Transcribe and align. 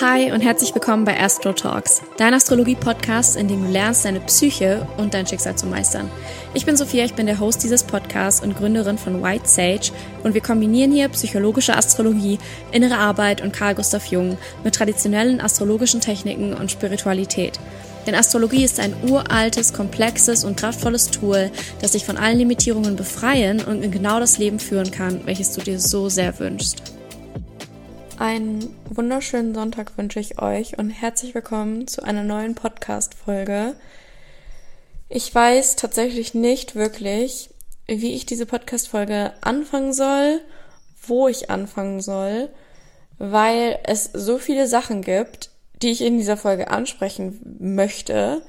Hi 0.00 0.32
und 0.32 0.40
herzlich 0.40 0.74
willkommen 0.74 1.04
bei 1.04 1.20
Astro 1.20 1.52
Talks, 1.52 2.02
dein 2.16 2.34
Astrologie-Podcast, 2.34 3.36
in 3.36 3.46
dem 3.46 3.62
du 3.62 3.70
lernst, 3.70 4.04
deine 4.04 4.18
Psyche 4.18 4.88
und 4.96 5.14
dein 5.14 5.24
Schicksal 5.24 5.54
zu 5.54 5.66
meistern. 5.66 6.10
Ich 6.52 6.66
bin 6.66 6.76
Sophia, 6.76 7.04
ich 7.04 7.14
bin 7.14 7.26
der 7.26 7.38
Host 7.38 7.62
dieses 7.62 7.84
Podcasts 7.84 8.42
und 8.42 8.56
Gründerin 8.56 8.98
von 8.98 9.22
White 9.22 9.46
Sage 9.46 9.92
und 10.24 10.34
wir 10.34 10.40
kombinieren 10.40 10.90
hier 10.90 11.08
psychologische 11.10 11.76
Astrologie, 11.76 12.40
innere 12.72 12.98
Arbeit 12.98 13.40
und 13.40 13.52
Carl 13.52 13.76
Gustav 13.76 14.06
Jung 14.06 14.36
mit 14.64 14.74
traditionellen 14.74 15.40
astrologischen 15.40 16.00
Techniken 16.00 16.54
und 16.54 16.72
Spiritualität. 16.72 17.60
Denn 18.04 18.16
Astrologie 18.16 18.64
ist 18.64 18.80
ein 18.80 18.94
uraltes, 19.08 19.72
komplexes 19.72 20.44
und 20.44 20.56
kraftvolles 20.56 21.12
Tool, 21.12 21.52
das 21.80 21.92
dich 21.92 22.04
von 22.04 22.16
allen 22.16 22.38
Limitierungen 22.38 22.96
befreien 22.96 23.62
und 23.62 23.84
in 23.84 23.92
genau 23.92 24.18
das 24.18 24.38
Leben 24.38 24.58
führen 24.58 24.90
kann, 24.90 25.20
welches 25.24 25.52
du 25.52 25.60
dir 25.60 25.78
so 25.78 26.08
sehr 26.08 26.36
wünschst. 26.40 26.93
Einen 28.18 28.76
wunderschönen 28.88 29.56
Sonntag 29.56 29.98
wünsche 29.98 30.20
ich 30.20 30.40
euch 30.40 30.78
und 30.78 30.90
herzlich 30.90 31.34
willkommen 31.34 31.88
zu 31.88 32.04
einer 32.04 32.22
neuen 32.22 32.54
Podcast-Folge. 32.54 33.74
Ich 35.08 35.34
weiß 35.34 35.74
tatsächlich 35.74 36.32
nicht 36.32 36.76
wirklich, 36.76 37.50
wie 37.88 38.14
ich 38.14 38.24
diese 38.24 38.46
Podcast-Folge 38.46 39.32
anfangen 39.40 39.92
soll, 39.92 40.40
wo 41.04 41.26
ich 41.26 41.50
anfangen 41.50 42.00
soll, 42.00 42.50
weil 43.18 43.80
es 43.82 44.04
so 44.12 44.38
viele 44.38 44.68
Sachen 44.68 45.02
gibt, 45.02 45.50
die 45.82 45.90
ich 45.90 46.00
in 46.00 46.16
dieser 46.16 46.36
Folge 46.36 46.70
ansprechen 46.70 47.56
möchte, 47.58 48.42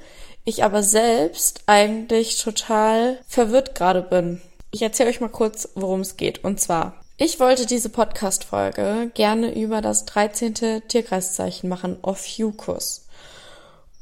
ich 0.44 0.62
aber 0.62 0.84
selbst 0.84 1.64
eigentlich 1.66 2.40
total 2.40 3.18
verwirrt 3.26 3.74
gerade 3.74 4.02
bin. 4.02 4.40
Ich 4.70 4.82
erzähle 4.82 5.10
euch 5.10 5.20
mal 5.20 5.28
kurz, 5.28 5.70
worum 5.74 6.02
es 6.02 6.16
geht. 6.16 6.44
Und 6.44 6.60
zwar, 6.60 6.94
ich 7.18 7.40
wollte 7.40 7.64
diese 7.64 7.88
Podcast-Folge 7.88 9.10
gerne 9.14 9.54
über 9.58 9.80
das 9.80 10.04
13. 10.04 10.82
Tierkreiszeichen 10.86 11.68
machen, 11.68 11.96
Ophiuchus. 12.02 13.06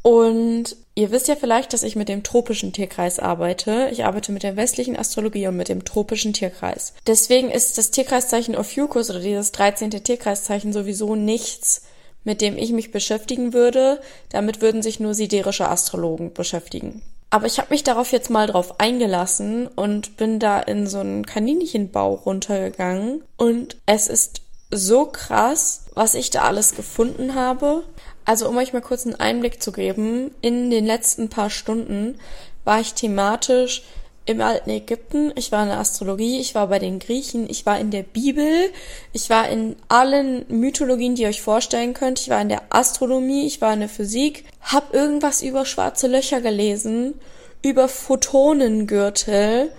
Und 0.02 0.76
ihr 0.96 1.12
wisst 1.12 1.28
ja 1.28 1.36
vielleicht, 1.36 1.72
dass 1.72 1.84
ich 1.84 1.94
mit 1.94 2.08
dem 2.08 2.24
tropischen 2.24 2.72
Tierkreis 2.72 3.20
arbeite. 3.20 3.88
Ich 3.92 4.04
arbeite 4.04 4.32
mit 4.32 4.42
der 4.42 4.56
westlichen 4.56 4.98
Astrologie 4.98 5.46
und 5.46 5.56
mit 5.56 5.68
dem 5.68 5.84
tropischen 5.84 6.32
Tierkreis. 6.32 6.92
Deswegen 7.06 7.50
ist 7.50 7.78
das 7.78 7.92
Tierkreiszeichen 7.92 8.56
Ophiuchus 8.56 9.10
oder 9.10 9.20
dieses 9.20 9.52
13. 9.52 9.90
Tierkreiszeichen 9.90 10.72
sowieso 10.72 11.14
nichts, 11.14 11.82
mit 12.24 12.40
dem 12.40 12.58
ich 12.58 12.72
mich 12.72 12.90
beschäftigen 12.90 13.52
würde. 13.52 14.00
Damit 14.28 14.60
würden 14.60 14.82
sich 14.82 14.98
nur 14.98 15.14
siderische 15.14 15.68
Astrologen 15.68 16.34
beschäftigen. 16.34 17.00
Aber 17.34 17.48
ich 17.48 17.58
habe 17.58 17.70
mich 17.70 17.82
darauf 17.82 18.12
jetzt 18.12 18.30
mal 18.30 18.46
drauf 18.46 18.78
eingelassen 18.78 19.66
und 19.66 20.16
bin 20.16 20.38
da 20.38 20.60
in 20.60 20.86
so 20.86 21.00
einen 21.00 21.26
Kaninchenbau 21.26 22.14
runtergegangen. 22.14 23.24
Und 23.36 23.76
es 23.86 24.06
ist 24.06 24.42
so 24.70 25.06
krass, 25.06 25.86
was 25.94 26.14
ich 26.14 26.30
da 26.30 26.42
alles 26.42 26.76
gefunden 26.76 27.34
habe. 27.34 27.82
Also 28.24 28.48
um 28.48 28.56
euch 28.56 28.72
mal 28.72 28.82
kurz 28.82 29.04
einen 29.04 29.16
Einblick 29.16 29.60
zu 29.60 29.72
geben, 29.72 30.30
in 30.42 30.70
den 30.70 30.86
letzten 30.86 31.28
paar 31.28 31.50
Stunden 31.50 32.20
war 32.62 32.78
ich 32.78 32.94
thematisch 32.94 33.82
im 34.26 34.40
alten 34.40 34.70
Ägypten, 34.70 35.32
ich 35.36 35.52
war 35.52 35.62
in 35.62 35.68
der 35.68 35.78
Astrologie, 35.78 36.40
ich 36.40 36.54
war 36.54 36.68
bei 36.68 36.78
den 36.78 36.98
Griechen, 36.98 37.48
ich 37.48 37.66
war 37.66 37.78
in 37.78 37.90
der 37.90 38.02
Bibel, 38.02 38.70
ich 39.12 39.28
war 39.28 39.48
in 39.48 39.76
allen 39.88 40.46
Mythologien, 40.48 41.14
die 41.14 41.22
ihr 41.22 41.28
euch 41.28 41.42
vorstellen 41.42 41.92
könnt, 41.92 42.20
ich 42.20 42.30
war 42.30 42.40
in 42.40 42.48
der 42.48 42.62
Astronomie, 42.70 43.46
ich 43.46 43.60
war 43.60 43.74
in 43.74 43.80
der 43.80 43.88
Physik, 43.88 44.44
hab 44.62 44.94
irgendwas 44.94 45.42
über 45.42 45.66
schwarze 45.66 46.06
Löcher 46.06 46.40
gelesen, 46.40 47.14
über 47.62 47.88
Photonengürtel. 47.88 49.70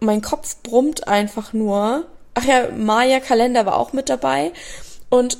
Mein 0.00 0.22
Kopf 0.22 0.56
brummt 0.62 1.06
einfach 1.06 1.52
nur. 1.52 2.06
Ach 2.34 2.44
ja, 2.44 2.68
Maya-Kalender 2.74 3.66
war 3.66 3.76
auch 3.76 3.92
mit 3.92 4.08
dabei. 4.08 4.52
Und 5.10 5.38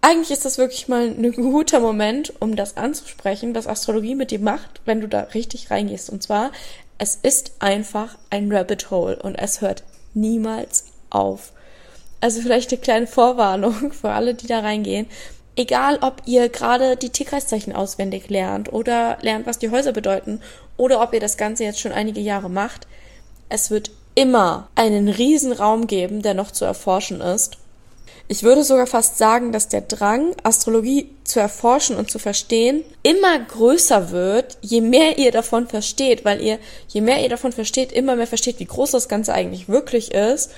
eigentlich 0.00 0.30
ist 0.30 0.44
das 0.44 0.58
wirklich 0.58 0.86
mal 0.86 1.08
ein 1.08 1.32
guter 1.32 1.80
Moment, 1.80 2.32
um 2.40 2.54
das 2.54 2.76
anzusprechen, 2.76 3.54
was 3.54 3.66
Astrologie 3.66 4.14
mit 4.14 4.30
dir 4.30 4.38
macht, 4.38 4.80
wenn 4.84 5.00
du 5.00 5.08
da 5.08 5.20
richtig 5.20 5.70
reingehst. 5.70 6.10
Und 6.10 6.22
zwar, 6.22 6.52
es 6.98 7.14
ist 7.14 7.52
einfach 7.60 8.18
ein 8.28 8.52
Rabbit 8.52 8.90
Hole 8.90 9.16
und 9.22 9.36
es 9.36 9.60
hört 9.60 9.84
niemals 10.14 10.86
auf. 11.10 11.52
Also 12.20 12.40
vielleicht 12.40 12.72
eine 12.72 12.80
kleine 12.80 13.06
Vorwarnung 13.06 13.92
für 13.92 14.10
alle, 14.10 14.34
die 14.34 14.48
da 14.48 14.60
reingehen. 14.60 15.06
Egal, 15.56 15.98
ob 16.02 16.22
ihr 16.26 16.48
gerade 16.48 16.96
die 16.96 17.10
Tierkreiszeichen 17.10 17.72
auswendig 17.72 18.28
lernt 18.28 18.72
oder 18.72 19.18
lernt, 19.22 19.46
was 19.46 19.58
die 19.58 19.70
Häuser 19.70 19.92
bedeuten 19.92 20.40
oder 20.76 21.00
ob 21.00 21.12
ihr 21.14 21.20
das 21.20 21.36
Ganze 21.36 21.64
jetzt 21.64 21.80
schon 21.80 21.92
einige 21.92 22.20
Jahre 22.20 22.48
macht, 22.48 22.86
es 23.48 23.70
wird 23.70 23.90
immer 24.14 24.68
einen 24.74 25.08
riesen 25.08 25.52
Raum 25.52 25.86
geben, 25.86 26.22
der 26.22 26.34
noch 26.34 26.50
zu 26.50 26.64
erforschen 26.64 27.20
ist. 27.20 27.58
Ich 28.30 28.42
würde 28.42 28.62
sogar 28.62 28.86
fast 28.86 29.16
sagen, 29.16 29.52
dass 29.52 29.68
der 29.68 29.80
Drang, 29.80 30.36
Astrologie 30.42 31.10
zu 31.24 31.40
erforschen 31.40 31.96
und 31.96 32.10
zu 32.10 32.18
verstehen, 32.18 32.84
immer 33.02 33.38
größer 33.38 34.10
wird, 34.10 34.58
je 34.60 34.82
mehr 34.82 35.16
ihr 35.16 35.32
davon 35.32 35.66
versteht, 35.66 36.26
weil 36.26 36.42
ihr, 36.42 36.58
je 36.88 37.00
mehr 37.00 37.22
ihr 37.22 37.30
davon 37.30 37.52
versteht, 37.52 37.90
immer 37.90 38.16
mehr 38.16 38.26
versteht, 38.26 38.60
wie 38.60 38.66
groß 38.66 38.90
das 38.90 39.08
Ganze 39.08 39.32
eigentlich 39.32 39.70
wirklich 39.70 40.12
ist. 40.12 40.50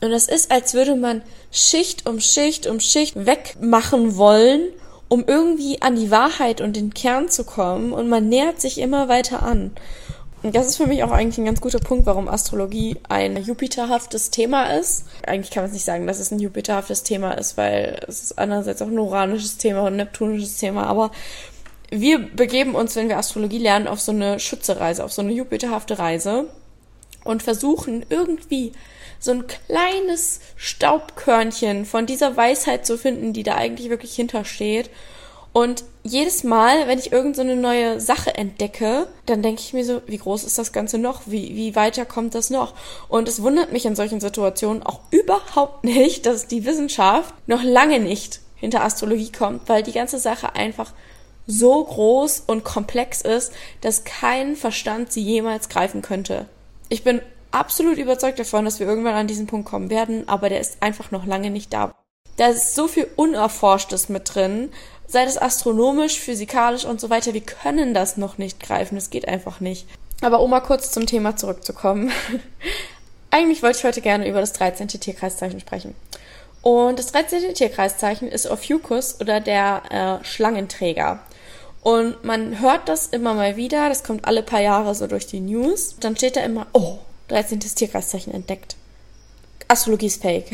Und 0.00 0.12
es 0.12 0.28
ist, 0.28 0.50
als 0.50 0.72
würde 0.72 0.96
man 0.96 1.20
Schicht 1.50 2.08
um 2.08 2.20
Schicht 2.20 2.66
um 2.66 2.80
Schicht 2.80 3.26
wegmachen 3.26 4.16
wollen, 4.16 4.62
um 5.08 5.24
irgendwie 5.26 5.82
an 5.82 5.96
die 5.96 6.10
Wahrheit 6.10 6.62
und 6.62 6.74
den 6.74 6.94
Kern 6.94 7.28
zu 7.28 7.44
kommen. 7.44 7.92
Und 7.92 8.08
man 8.08 8.30
nähert 8.30 8.62
sich 8.62 8.78
immer 8.78 9.08
weiter 9.08 9.42
an. 9.42 9.72
Das 10.42 10.66
ist 10.66 10.78
für 10.78 10.86
mich 10.86 11.02
auch 11.04 11.10
eigentlich 11.10 11.36
ein 11.36 11.44
ganz 11.44 11.60
guter 11.60 11.80
Punkt, 11.80 12.06
warum 12.06 12.26
Astrologie 12.26 12.96
ein 13.10 13.36
Jupiterhaftes 13.36 14.30
Thema 14.30 14.74
ist. 14.78 15.04
Eigentlich 15.26 15.50
kann 15.50 15.64
man 15.64 15.68
es 15.68 15.74
nicht 15.74 15.84
sagen, 15.84 16.06
dass 16.06 16.18
es 16.18 16.30
ein 16.30 16.38
Jupiterhaftes 16.38 17.02
Thema 17.02 17.32
ist, 17.32 17.58
weil 17.58 18.00
es 18.08 18.22
ist 18.22 18.38
einerseits 18.38 18.80
auch 18.80 18.86
ein 18.86 18.98
uranisches 18.98 19.58
Thema 19.58 19.80
und 19.80 19.88
ein 19.88 19.96
neptunisches 19.96 20.56
Thema, 20.56 20.86
aber 20.86 21.10
wir 21.90 22.18
begeben 22.20 22.74
uns, 22.74 22.96
wenn 22.96 23.08
wir 23.08 23.18
Astrologie 23.18 23.58
lernen, 23.58 23.88
auf 23.88 24.00
so 24.00 24.12
eine 24.12 24.38
Schützereise, 24.40 25.04
auf 25.04 25.12
so 25.12 25.22
eine 25.22 25.32
Jupiterhafte 25.32 25.98
Reise 25.98 26.46
und 27.24 27.42
versuchen 27.42 28.06
irgendwie 28.08 28.72
so 29.18 29.32
ein 29.32 29.46
kleines 29.46 30.40
Staubkörnchen 30.56 31.84
von 31.84 32.06
dieser 32.06 32.36
Weisheit 32.36 32.86
zu 32.86 32.96
finden, 32.96 33.34
die 33.34 33.42
da 33.42 33.56
eigentlich 33.56 33.90
wirklich 33.90 34.14
hintersteht 34.14 34.88
und 35.52 35.84
jedes 36.02 36.44
Mal, 36.44 36.86
wenn 36.86 36.98
ich 36.98 37.12
irgendeine 37.12 37.56
so 37.56 37.60
neue 37.60 38.00
Sache 38.00 38.34
entdecke, 38.34 39.08
dann 39.26 39.42
denke 39.42 39.60
ich 39.60 39.72
mir 39.72 39.84
so, 39.84 40.00
wie 40.06 40.18
groß 40.18 40.44
ist 40.44 40.58
das 40.58 40.72
Ganze 40.72 40.98
noch? 40.98 41.22
Wie, 41.26 41.56
wie 41.56 41.74
weiter 41.74 42.06
kommt 42.06 42.34
das 42.34 42.50
noch? 42.50 42.74
Und 43.08 43.28
es 43.28 43.42
wundert 43.42 43.72
mich 43.72 43.84
in 43.84 43.96
solchen 43.96 44.20
Situationen 44.20 44.82
auch 44.82 45.00
überhaupt 45.10 45.84
nicht, 45.84 46.26
dass 46.26 46.46
die 46.46 46.64
Wissenschaft 46.64 47.34
noch 47.46 47.62
lange 47.62 47.98
nicht 47.98 48.40
hinter 48.54 48.84
Astrologie 48.84 49.32
kommt, 49.32 49.68
weil 49.68 49.82
die 49.82 49.92
ganze 49.92 50.18
Sache 50.18 50.54
einfach 50.54 50.92
so 51.46 51.82
groß 51.82 52.44
und 52.46 52.62
komplex 52.62 53.22
ist, 53.22 53.52
dass 53.80 54.04
kein 54.04 54.54
Verstand 54.54 55.12
sie 55.12 55.22
jemals 55.22 55.68
greifen 55.68 56.00
könnte. 56.00 56.46
Ich 56.88 57.02
bin 57.02 57.20
absolut 57.50 57.98
überzeugt 57.98 58.38
davon, 58.38 58.64
dass 58.64 58.78
wir 58.78 58.86
irgendwann 58.86 59.14
an 59.14 59.26
diesen 59.26 59.46
Punkt 59.46 59.68
kommen 59.68 59.90
werden, 59.90 60.28
aber 60.28 60.48
der 60.48 60.60
ist 60.60 60.82
einfach 60.82 61.10
noch 61.10 61.26
lange 61.26 61.50
nicht 61.50 61.72
da. 61.72 61.92
Da 62.36 62.48
ist 62.48 62.74
so 62.74 62.86
viel 62.86 63.08
Unerforschtes 63.16 64.08
mit 64.08 64.34
drin, 64.34 64.70
sei 65.12 65.24
das 65.24 65.38
astronomisch, 65.38 66.18
physikalisch 66.18 66.84
und 66.84 67.00
so 67.00 67.10
weiter. 67.10 67.34
Wir 67.34 67.40
können 67.40 67.94
das 67.94 68.16
noch 68.16 68.38
nicht 68.38 68.60
greifen. 68.60 68.94
Das 68.94 69.10
geht 69.10 69.26
einfach 69.28 69.60
nicht. 69.60 69.86
Aber 70.20 70.40
um 70.40 70.50
mal 70.50 70.60
kurz 70.60 70.92
zum 70.92 71.06
Thema 71.06 71.36
zurückzukommen. 71.36 72.12
Eigentlich 73.30 73.62
wollte 73.62 73.78
ich 73.78 73.84
heute 73.84 74.00
gerne 74.00 74.28
über 74.28 74.40
das 74.40 74.52
13. 74.52 74.88
Tierkreiszeichen 74.88 75.60
sprechen. 75.60 75.94
Und 76.62 76.98
das 76.98 77.12
13. 77.12 77.54
Tierkreiszeichen 77.54 78.28
ist 78.28 78.50
Ophiuchus 78.50 79.20
oder 79.20 79.40
der 79.40 80.20
äh, 80.20 80.24
Schlangenträger. 80.24 81.20
Und 81.82 82.22
man 82.24 82.60
hört 82.60 82.88
das 82.88 83.06
immer 83.06 83.32
mal 83.32 83.56
wieder, 83.56 83.88
das 83.88 84.04
kommt 84.04 84.26
alle 84.26 84.42
paar 84.42 84.60
Jahre 84.60 84.94
so 84.94 85.06
durch 85.06 85.26
die 85.26 85.40
News. 85.40 85.96
Dann 86.00 86.16
steht 86.16 86.36
da 86.36 86.42
immer, 86.42 86.66
oh, 86.74 86.98
13. 87.28 87.60
Tierkreiszeichen 87.60 88.34
entdeckt. 88.34 88.76
Astrologie 89.68 90.06
ist 90.06 90.20
fake. 90.20 90.50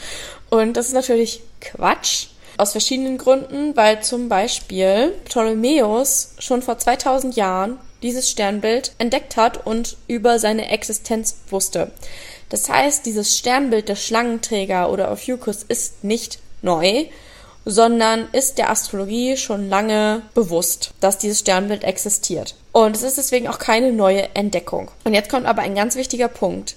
Und 0.50 0.76
das 0.76 0.86
ist 0.86 0.92
natürlich 0.92 1.42
Quatsch. 1.60 2.28
Aus 2.58 2.72
verschiedenen 2.72 3.18
Gründen, 3.18 3.76
weil 3.76 4.02
zum 4.02 4.28
Beispiel 4.28 5.14
Ptolemäus 5.24 6.34
schon 6.38 6.60
vor 6.60 6.76
2000 6.76 7.36
Jahren 7.36 7.78
dieses 8.02 8.28
Sternbild 8.28 8.92
entdeckt 8.98 9.36
hat 9.36 9.66
und 9.66 9.96
über 10.08 10.38
seine 10.38 10.68
Existenz 10.68 11.36
wusste. 11.50 11.92
Das 12.48 12.68
heißt, 12.68 13.06
dieses 13.06 13.36
Sternbild 13.36 13.88
der 13.88 13.96
Schlangenträger 13.96 14.90
oder 14.90 15.12
Ophiuchus 15.12 15.62
ist 15.62 16.04
nicht 16.04 16.38
neu, 16.62 17.06
sondern 17.64 18.28
ist 18.32 18.58
der 18.58 18.70
Astrologie 18.70 19.36
schon 19.36 19.68
lange 19.68 20.22
bewusst, 20.34 20.92
dass 21.00 21.18
dieses 21.18 21.40
Sternbild 21.40 21.84
existiert. 21.84 22.54
Und 22.72 22.96
es 22.96 23.02
ist 23.02 23.18
deswegen 23.18 23.48
auch 23.48 23.58
keine 23.58 23.92
neue 23.92 24.34
Entdeckung. 24.34 24.90
Und 25.04 25.14
jetzt 25.14 25.30
kommt 25.30 25.46
aber 25.46 25.62
ein 25.62 25.74
ganz 25.74 25.94
wichtiger 25.94 26.28
Punkt. 26.28 26.76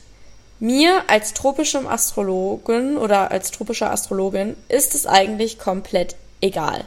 Mir 0.63 1.05
als 1.07 1.33
tropischem 1.33 1.87
Astrologen 1.87 2.95
oder 2.95 3.31
als 3.31 3.49
tropischer 3.49 3.89
Astrologin 3.89 4.55
ist 4.69 4.93
es 4.93 5.07
eigentlich 5.07 5.57
komplett 5.57 6.15
egal. 6.39 6.85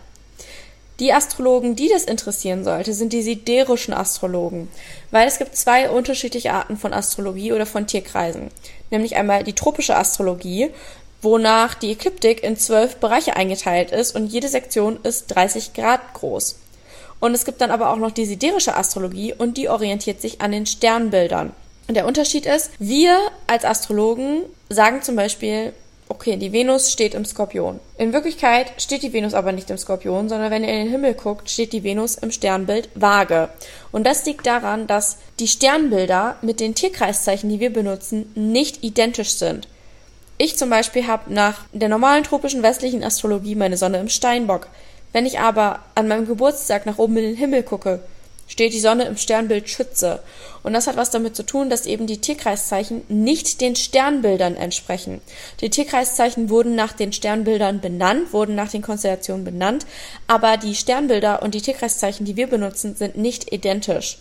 Die 1.01 1.13
Astrologen, 1.13 1.75
die 1.75 1.89
das 1.89 2.05
interessieren 2.05 2.63
sollte, 2.63 2.95
sind 2.95 3.13
die 3.13 3.23
siderischen 3.23 3.93
Astrologen, 3.93 4.69
weil 5.11 5.27
es 5.27 5.39
gibt 5.39 5.57
zwei 5.57 5.91
unterschiedliche 5.91 6.53
Arten 6.53 6.77
von 6.77 6.93
Astrologie 6.93 7.53
oder 7.53 7.67
von 7.67 7.89
Tierkreisen. 7.89 8.53
Nämlich 8.93 9.17
einmal 9.17 9.43
die 9.43 9.55
tropische 9.55 9.97
Astrologie, 9.97 10.71
wonach 11.21 11.75
die 11.75 11.91
Ekliptik 11.91 12.45
in 12.45 12.57
zwölf 12.57 12.99
Bereiche 12.99 13.35
eingeteilt 13.35 13.91
ist 13.91 14.15
und 14.15 14.29
jede 14.29 14.47
Sektion 14.47 15.01
ist 15.03 15.27
30 15.35 15.73
Grad 15.73 16.15
groß. 16.15 16.61
Und 17.19 17.35
es 17.35 17.45
gibt 17.45 17.61
dann 17.61 17.73
aber 17.73 17.91
auch 17.91 17.97
noch 17.97 18.13
die 18.13 18.27
siderische 18.27 18.77
Astrologie 18.77 19.35
und 19.37 19.57
die 19.57 19.69
orientiert 19.69 20.21
sich 20.21 20.41
an 20.41 20.53
den 20.53 20.67
Sternbildern. 20.67 21.53
Und 21.87 21.95
der 21.95 22.07
Unterschied 22.07 22.47
ist, 22.47 22.71
wir 22.79 23.19
als 23.47 23.65
Astrologen 23.65 24.43
sagen 24.69 25.03
zum 25.03 25.17
Beispiel, 25.17 25.73
okay, 26.09 26.37
die 26.37 26.53
Venus 26.53 26.93
steht 26.93 27.15
im 27.15 27.25
Skorpion. 27.25 27.81
In 27.99 28.13
Wirklichkeit 28.13 28.73
steht 28.79 29.03
die 29.03 29.13
Venus 29.13 29.35
aber 29.35 29.53
nicht 29.53 29.71
im 29.71 29.79
Skorpion, 29.79 30.29
sondern 30.29 30.51
wenn 30.51 30.63
ihr 30.63 30.71
in 30.71 30.85
den 30.85 30.91
Himmel 30.91 31.15
guckt, 31.15 31.51
steht 31.51 31.73
die 31.73 31.83
Venus 31.83 32.17
im 32.17 32.31
Sternbild 32.31 32.89
Waage. 32.95 33.49
Und 33.93 34.07
das 34.07 34.25
liegt 34.27 34.47
daran, 34.47 34.87
dass 34.87 35.19
die 35.41 35.49
Sternbilder 35.49 36.37
mit 36.43 36.61
den 36.61 36.75
Tierkreiszeichen, 36.75 37.51
die 37.51 37.61
wir 37.61 37.73
benutzen, 37.73 38.31
nicht 38.35 38.83
identisch 38.83 39.35
sind. 39.35 39.69
Ich 40.37 40.57
zum 40.57 40.69
Beispiel 40.69 41.07
habe 41.07 41.33
nach 41.33 41.61
der 41.73 41.89
normalen 41.89 42.25
tropischen 42.25 42.63
westlichen 42.63 43.05
Astrologie 43.05 43.55
meine 43.55 43.77
Sonne 43.77 43.99
im 43.99 44.09
Steinbock. 44.09 44.69
Wenn 45.13 45.27
ich 45.27 45.39
aber 45.39 45.79
an 45.95 46.09
meinem 46.09 46.27
Geburtstag 46.27 46.87
nach 46.87 46.99
oben 46.99 47.17
in 47.19 47.25
den 47.25 47.37
Himmel 47.37 47.63
gucke, 47.63 48.01
steht 48.47 48.73
die 48.73 48.81
Sonne 48.81 49.05
im 49.05 49.17
Sternbild 49.17 49.69
Schütze. 49.69 50.21
Und 50.63 50.73
das 50.73 50.87
hat 50.87 50.97
was 50.97 51.11
damit 51.11 51.37
zu 51.37 51.43
tun, 51.45 51.71
dass 51.71 51.87
eben 51.87 52.07
die 52.07 52.21
Tierkreiszeichen 52.21 53.03
nicht 53.09 53.61
den 53.61 53.77
Sternbildern 53.77 54.57
entsprechen. 54.57 55.21
Die 55.61 55.71
Tierkreiszeichen 55.71 56.49
wurden 56.51 56.75
nach 56.75 56.93
den 56.93 57.13
Sternbildern 57.13 57.81
benannt, 57.81 58.33
wurden 58.33 58.55
nach 58.55 58.71
den 58.71 58.83
Konstellationen 58.83 59.45
benannt, 59.45 59.87
aber 60.27 60.57
die 60.57 60.75
Sternbilder 60.75 61.43
und 61.43 61.55
die 61.55 61.61
Tierkreiszeichen, 61.61 62.25
die 62.25 62.37
wir 62.37 62.47
benutzen, 62.47 62.97
sind 62.97 63.17
nicht 63.17 63.53
identisch. 63.53 64.19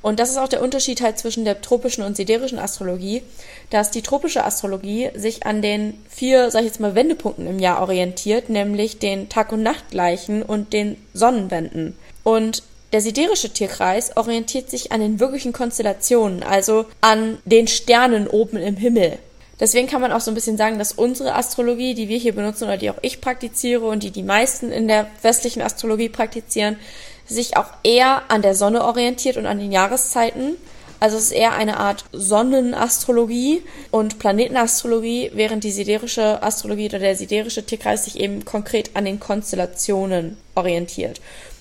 Und 0.00 0.20
das 0.20 0.30
ist 0.30 0.38
auch 0.38 0.48
der 0.48 0.62
Unterschied 0.62 1.00
halt 1.00 1.18
zwischen 1.18 1.44
der 1.44 1.60
tropischen 1.60 2.04
und 2.04 2.16
siderischen 2.16 2.58
Astrologie, 2.58 3.22
dass 3.70 3.90
die 3.90 4.02
tropische 4.02 4.44
Astrologie 4.44 5.10
sich 5.14 5.44
an 5.44 5.62
den 5.62 5.94
vier, 6.08 6.50
sag 6.50 6.60
ich 6.60 6.66
jetzt 6.66 6.80
mal, 6.80 6.94
Wendepunkten 6.94 7.46
im 7.46 7.58
Jahr 7.58 7.82
orientiert, 7.82 8.48
nämlich 8.48 8.98
den 8.98 9.28
Tag- 9.28 9.52
und 9.52 9.62
Nachtgleichen 9.62 10.42
und 10.42 10.72
den 10.72 10.96
Sonnenwenden. 11.12 11.96
Und 12.22 12.62
der 12.92 13.00
siderische 13.00 13.50
Tierkreis 13.50 14.16
orientiert 14.16 14.70
sich 14.70 14.92
an 14.92 15.00
den 15.00 15.20
wirklichen 15.20 15.52
Konstellationen, 15.52 16.42
also 16.42 16.86
an 17.00 17.38
den 17.44 17.68
Sternen 17.68 18.26
oben 18.26 18.56
im 18.56 18.76
Himmel. 18.76 19.18
Deswegen 19.60 19.88
kann 19.88 20.00
man 20.00 20.12
auch 20.12 20.20
so 20.20 20.30
ein 20.30 20.34
bisschen 20.34 20.56
sagen, 20.56 20.78
dass 20.78 20.92
unsere 20.92 21.34
Astrologie, 21.34 21.94
die 21.94 22.08
wir 22.08 22.18
hier 22.18 22.34
benutzen 22.34 22.64
oder 22.64 22.76
die 22.76 22.90
auch 22.90 22.98
ich 23.02 23.20
praktiziere 23.20 23.86
und 23.86 24.02
die 24.04 24.10
die 24.10 24.22
meisten 24.22 24.70
in 24.70 24.88
der 24.88 25.08
westlichen 25.22 25.62
Astrologie 25.62 26.08
praktizieren, 26.08 26.78
sich 27.26 27.56
auch 27.56 27.70
eher 27.82 28.22
an 28.28 28.40
der 28.40 28.54
Sonne 28.54 28.84
orientiert 28.84 29.36
und 29.36 29.46
an 29.46 29.58
den 29.58 29.72
Jahreszeiten. 29.72 30.56
Also 31.00 31.16
es 31.16 31.24
ist 31.24 31.32
eher 31.32 31.52
eine 31.52 31.78
Art 31.78 32.04
Sonnenastrologie 32.12 33.62
und 33.90 34.18
Planetenastrologie, 34.18 35.30
während 35.34 35.62
die 35.62 35.70
siderische 35.70 36.42
Astrologie 36.42 36.86
oder 36.86 37.00
der 37.00 37.16
siderische 37.16 37.64
Tierkreis 37.64 38.04
sich 38.04 38.18
eben 38.18 38.44
konkret 38.44 38.90
an 38.94 39.04
den 39.04 39.20
Konstellationen 39.20 40.38
orientiert. 40.54 41.20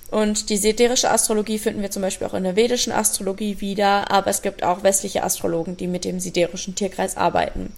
Und 0.09 0.49
die 0.49 0.57
siderische 0.57 1.11
Astrologie 1.11 1.59
finden 1.59 1.81
wir 1.81 1.91
zum 1.91 2.01
Beispiel 2.01 2.27
auch 2.27 2.33
in 2.33 2.43
der 2.43 2.55
vedischen 2.55 2.93
Astrologie 2.93 3.59
wieder, 3.59 4.09
aber 4.09 4.29
es 4.29 4.41
gibt 4.41 4.63
auch 4.63 4.83
westliche 4.83 5.23
Astrologen, 5.23 5.75
die 5.75 5.87
mit 5.87 6.05
dem 6.05 6.19
siderischen 6.19 6.75
Tierkreis 6.75 7.17
arbeiten. 7.17 7.73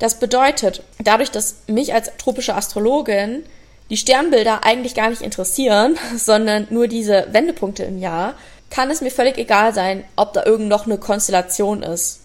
Das 0.00 0.18
bedeutet, 0.18 0.82
dadurch, 0.98 1.30
dass 1.30 1.56
mich 1.68 1.94
als 1.94 2.10
tropische 2.18 2.54
Astrologin 2.54 3.44
die 3.90 3.96
Sternbilder 3.96 4.64
eigentlich 4.64 4.94
gar 4.94 5.10
nicht 5.10 5.22
interessieren, 5.22 5.96
sondern 6.16 6.66
nur 6.70 6.88
diese 6.88 7.28
Wendepunkte 7.30 7.84
im 7.84 7.98
Jahr, 7.98 8.34
kann 8.70 8.90
es 8.90 9.00
mir 9.00 9.10
völlig 9.10 9.36
egal 9.36 9.74
sein, 9.74 10.04
ob 10.16 10.32
da 10.32 10.44
irgend 10.44 10.68
noch 10.68 10.86
eine 10.86 10.98
Konstellation 10.98 11.82
ist. 11.82 12.19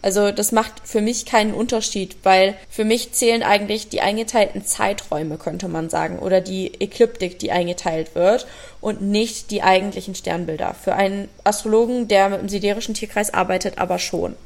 Also 0.00 0.30
das 0.30 0.52
macht 0.52 0.74
für 0.84 1.00
mich 1.00 1.26
keinen 1.26 1.52
Unterschied, 1.52 2.18
weil 2.22 2.54
für 2.68 2.84
mich 2.84 3.12
zählen 3.12 3.42
eigentlich 3.42 3.88
die 3.88 4.00
eingeteilten 4.00 4.64
Zeiträume, 4.64 5.38
könnte 5.38 5.66
man 5.66 5.90
sagen, 5.90 6.20
oder 6.20 6.40
die 6.40 6.80
Ekliptik, 6.80 7.38
die 7.40 7.50
eingeteilt 7.50 8.14
wird 8.14 8.46
und 8.80 9.02
nicht 9.02 9.50
die 9.50 9.62
eigentlichen 9.62 10.14
Sternbilder. 10.14 10.74
Für 10.74 10.94
einen 10.94 11.28
Astrologen, 11.42 12.06
der 12.06 12.28
mit 12.28 12.40
dem 12.42 12.48
siderischen 12.48 12.94
Tierkreis 12.94 13.34
arbeitet, 13.34 13.78
aber 13.78 13.98
schon. 13.98 14.36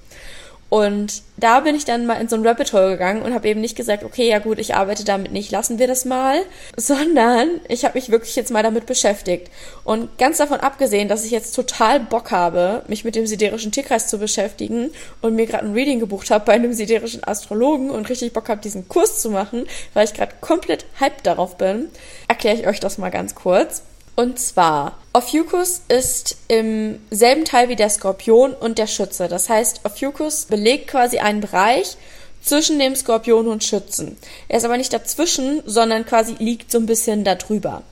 Und 0.73 1.23
da 1.37 1.61
bin 1.61 1.75
ich 1.75 1.85
dann 1.85 2.07
mal 2.07 2.19
in 2.19 2.31
so 2.31 2.37
ein 2.37 2.47
Rabbit 2.47 2.73
Hole 2.73 2.93
gegangen 2.93 3.21
und 3.21 3.35
habe 3.35 3.47
eben 3.47 3.61
nicht 3.61 3.77
gesagt, 3.77 4.05
okay, 4.05 4.27
ja 4.27 4.39
gut, 4.39 4.59
ich 4.59 4.75
arbeite 4.75 5.05
damit 5.05 5.31
nicht, 5.31 5.51
lassen 5.51 5.79
wir 5.79 5.87
das 5.87 6.07
mal, 6.07 6.41
sondern 6.79 7.61
ich 7.69 7.85
habe 7.85 7.99
mich 7.99 8.09
wirklich 8.09 8.35
jetzt 8.37 8.51
mal 8.51 8.63
damit 8.63 8.87
beschäftigt. 8.87 9.51
Und 9.85 10.17
ganz 10.17 10.39
davon 10.39 10.61
abgesehen, 10.61 11.09
dass 11.09 11.27
ich 11.27 11.31
jetzt 11.31 11.55
total 11.55 12.01
Bock 12.01 12.31
habe, 12.31 12.85
mich 12.89 13.05
mit 13.05 13.17
dem 13.17 13.27
siderischen 13.27 13.71
Tierkreis 13.71 14.09
zu 14.09 14.17
beschäftigen 14.17 14.93
und 15.21 15.35
mir 15.35 15.45
gerade 15.45 15.67
ein 15.67 15.75
Reading 15.75 16.01
gebucht 16.01 16.31
habe 16.31 16.47
bei 16.47 16.55
einem 16.55 16.73
siderischen 16.73 17.23
Astrologen 17.23 17.91
und 17.91 18.09
richtig 18.09 18.33
Bock 18.33 18.49
habe, 18.49 18.63
diesen 18.63 18.89
Kurs 18.89 19.21
zu 19.21 19.29
machen, 19.29 19.67
weil 19.93 20.07
ich 20.07 20.15
gerade 20.15 20.33
komplett 20.41 20.87
hyped 20.99 21.27
darauf 21.27 21.59
bin, 21.59 21.91
erkläre 22.29 22.57
ich 22.57 22.67
euch 22.67 22.81
das 22.81 22.97
mal 22.97 23.11
ganz 23.11 23.35
kurz. 23.35 23.83
Und 24.15 24.39
zwar, 24.39 24.99
Ophiuchus 25.15 25.83
ist 25.89 26.37
im 26.49 27.01
selben 27.11 27.45
Teil 27.45 27.69
wie 27.69 27.77
der 27.77 27.89
Skorpion 27.89 28.53
und 28.53 28.79
der 28.79 28.87
Schütze. 28.87 29.27
Das 29.27 29.49
heißt, 29.49 29.81
Ophiuchus 29.85 30.45
belegt 30.45 30.89
quasi 30.89 31.19
einen 31.19 31.41
Bereich 31.41 31.97
zwischen 32.43 32.79
dem 32.79 32.95
Skorpion 32.95 33.49
und 33.49 33.65
Schützen. 33.65 34.19
Er 34.49 34.59
ist 34.59 34.65
aber 34.65 34.77
nicht 34.77 34.93
dazwischen, 34.93 35.63
sondern 35.65 36.05
quasi 36.05 36.35
liegt 36.39 36.71
so 36.71 36.79
ein 36.79 36.87
bisschen 36.87 37.25
darüber. 37.25 37.83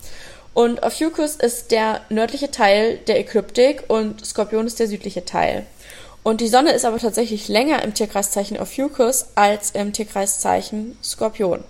Und 0.53 0.83
Ophiuchus 0.83 1.37
ist 1.37 1.71
der 1.71 2.03
nördliche 2.11 2.51
Teil 2.51 2.99
der 3.07 3.19
Ekliptik 3.19 3.85
und 3.89 4.25
Skorpion 4.25 4.67
ist 4.67 4.81
der 4.81 4.89
südliche 4.89 5.25
Teil. 5.25 5.65
Und 6.23 6.43
die 6.43 6.49
Sonne 6.49 6.73
ist 6.73 6.85
aber 6.85 6.99
tatsächlich 6.99 7.49
länger 7.49 7.83
im 7.83 7.95
Tierkreiszeichen 7.95 8.59
Ophiuchus 8.59 9.27
als 9.37 9.71
im 9.71 9.93
Tierkreiszeichen 9.93 10.99
Skorpion. 11.03 11.65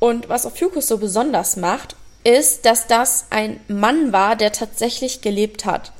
Und 0.00 0.28
was 0.28 0.46
Ophiuchus 0.46 0.88
so 0.88 0.98
besonders 0.98 1.56
macht, 1.56 1.94
ist, 2.24 2.64
dass 2.66 2.86
das 2.86 3.26
ein 3.30 3.60
Mann 3.68 4.12
war, 4.12 4.36
der 4.36 4.52
tatsächlich 4.52 5.20
gelebt 5.20 5.64
hat. 5.64 5.92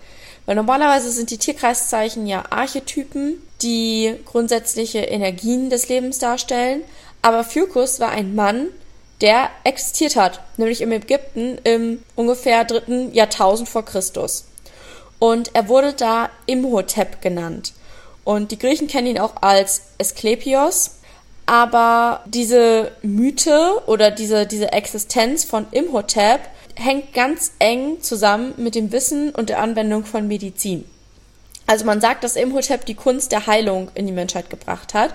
Weil 0.46 0.56
normalerweise 0.56 1.10
sind 1.10 1.30
die 1.30 1.38
Tierkreiszeichen 1.38 2.26
ja 2.26 2.44
Archetypen, 2.50 3.42
die 3.62 4.14
grundsätzliche 4.24 5.00
Energien 5.00 5.70
des 5.70 5.88
Lebens 5.88 6.18
darstellen. 6.18 6.82
Aber 7.22 7.44
Fucus 7.44 8.00
war 8.00 8.10
ein 8.10 8.34
Mann, 8.34 8.68
der 9.20 9.50
existiert 9.64 10.16
hat, 10.16 10.40
nämlich 10.56 10.80
im 10.80 10.92
Ägypten 10.92 11.58
im 11.64 12.02
ungefähr 12.14 12.64
dritten 12.64 13.12
Jahrtausend 13.12 13.68
vor 13.68 13.84
Christus. 13.84 14.46
Und 15.18 15.54
er 15.54 15.68
wurde 15.68 15.92
da 15.92 16.30
Imhotep 16.46 17.20
genannt. 17.20 17.72
Und 18.24 18.52
die 18.52 18.58
Griechen 18.58 18.86
kennen 18.88 19.08
ihn 19.08 19.18
auch 19.18 19.42
als 19.42 19.82
Asklepios, 20.00 20.97
aber 21.48 22.20
diese 22.26 22.92
Mythe 23.00 23.80
oder 23.86 24.10
diese, 24.10 24.46
diese 24.46 24.70
Existenz 24.70 25.44
von 25.44 25.66
Imhotep 25.70 26.40
hängt 26.74 27.14
ganz 27.14 27.52
eng 27.58 28.02
zusammen 28.02 28.52
mit 28.58 28.74
dem 28.74 28.92
Wissen 28.92 29.30
und 29.30 29.48
der 29.48 29.60
Anwendung 29.60 30.04
von 30.04 30.28
Medizin. 30.28 30.84
Also 31.66 31.86
man 31.86 32.02
sagt, 32.02 32.22
dass 32.22 32.36
Imhotep 32.36 32.84
die 32.84 32.94
Kunst 32.94 33.32
der 33.32 33.46
Heilung 33.46 33.90
in 33.94 34.06
die 34.06 34.12
Menschheit 34.12 34.50
gebracht 34.50 34.92
hat 34.92 35.14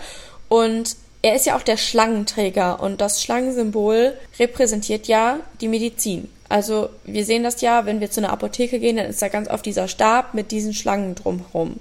und 0.49 0.95
er 1.21 1.35
ist 1.35 1.45
ja 1.45 1.55
auch 1.55 1.61
der 1.61 1.77
Schlangenträger 1.77 2.81
und 2.81 2.99
das 2.99 3.21
Schlangensymbol 3.21 4.17
repräsentiert 4.39 5.07
ja 5.07 5.39
die 5.61 5.67
Medizin. 5.67 6.31
Also 6.49 6.89
wir 7.03 7.25
sehen 7.25 7.43
das 7.43 7.61
ja, 7.61 7.85
wenn 7.85 7.99
wir 7.99 8.09
zu 8.09 8.21
einer 8.21 8.33
Apotheke 8.33 8.79
gehen, 8.79 8.97
dann 8.97 9.05
ist 9.05 9.21
da 9.21 9.27
ganz 9.27 9.49
oft 9.49 9.67
dieser 9.67 9.87
Stab 9.87 10.33
mit 10.33 10.49
diesen 10.49 10.73
Schlangen 10.73 11.13
drumherum. 11.13 11.79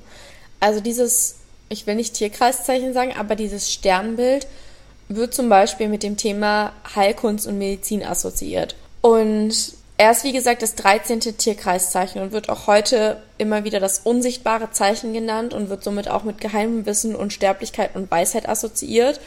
Also 0.60 0.80
dieses 0.80 1.36
ich 1.72 1.86
will 1.86 1.94
nicht 1.94 2.14
Tierkreiszeichen 2.14 2.92
sagen, 2.92 3.12
aber 3.18 3.34
dieses 3.34 3.72
Sternbild 3.72 4.46
wird 5.08 5.34
zum 5.34 5.48
Beispiel 5.48 5.88
mit 5.88 6.02
dem 6.02 6.16
Thema 6.16 6.72
Heilkunst 6.94 7.46
und 7.46 7.58
Medizin 7.58 8.04
assoziiert. 8.04 8.76
Und 9.00 9.54
er 9.98 10.10
ist, 10.10 10.24
wie 10.24 10.32
gesagt, 10.32 10.62
das 10.62 10.74
13. 10.74 11.20
Tierkreiszeichen 11.20 12.22
und 12.22 12.32
wird 12.32 12.48
auch 12.48 12.66
heute 12.66 13.22
immer 13.38 13.64
wieder 13.64 13.78
das 13.78 14.00
unsichtbare 14.00 14.70
Zeichen 14.70 15.12
genannt 15.12 15.54
und 15.54 15.68
wird 15.68 15.84
somit 15.84 16.08
auch 16.08 16.24
mit 16.24 16.40
geheimem 16.40 16.86
Wissen 16.86 17.14
und 17.14 17.32
Sterblichkeit 17.32 17.94
und 17.94 18.10
Weisheit 18.10 18.48
assoziiert. 18.48 19.20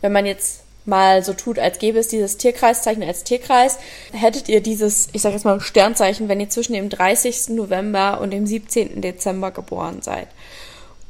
Wenn 0.00 0.12
man 0.12 0.26
jetzt 0.26 0.62
mal 0.84 1.22
so 1.22 1.32
tut, 1.32 1.58
als 1.58 1.78
gäbe 1.78 1.98
es 1.98 2.08
dieses 2.08 2.36
Tierkreiszeichen 2.38 3.02
als 3.02 3.24
Tierkreis, 3.24 3.78
hättet 4.12 4.48
ihr 4.48 4.60
dieses, 4.60 5.08
ich 5.12 5.22
sage 5.22 5.34
jetzt 5.34 5.44
mal 5.44 5.60
Sternzeichen, 5.60 6.28
wenn 6.28 6.40
ihr 6.40 6.48
zwischen 6.48 6.72
dem 6.72 6.88
30. 6.88 7.50
November 7.50 8.20
und 8.20 8.30
dem 8.30 8.46
17. 8.46 9.00
Dezember 9.00 9.50
geboren 9.50 10.02
seid. 10.02 10.28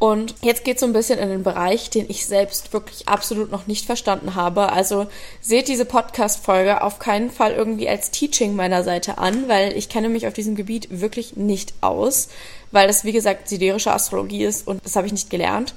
Und 0.02 0.34
jetzt 0.42 0.64
geht 0.64 0.78
es 0.78 0.80
so 0.80 0.86
ein 0.86 0.92
bisschen 0.92 1.20
in 1.20 1.28
den 1.28 1.44
Bereich, 1.44 1.88
den 1.88 2.06
ich 2.10 2.26
selbst 2.26 2.72
wirklich 2.72 3.08
absolut 3.08 3.52
noch 3.52 3.68
nicht 3.68 3.86
verstanden 3.86 4.34
habe. 4.34 4.72
Also 4.72 5.06
seht 5.40 5.68
diese 5.68 5.84
Podcast-Folge 5.84 6.82
auf 6.82 6.98
keinen 6.98 7.30
Fall 7.30 7.52
irgendwie 7.52 7.88
als 7.88 8.10
Teaching 8.10 8.56
meiner 8.56 8.82
Seite 8.82 9.18
an, 9.18 9.48
weil 9.48 9.76
ich 9.76 9.88
kenne 9.88 10.08
mich 10.08 10.26
auf 10.26 10.32
diesem 10.32 10.56
Gebiet 10.56 10.88
wirklich 10.90 11.36
nicht 11.36 11.72
aus, 11.82 12.30
weil 12.72 12.88
das, 12.88 13.04
wie 13.04 13.12
gesagt, 13.12 13.48
siderische 13.48 13.92
Astrologie 13.92 14.42
ist 14.42 14.66
und 14.66 14.84
das 14.84 14.96
habe 14.96 15.06
ich 15.06 15.12
nicht 15.12 15.30
gelernt. 15.30 15.72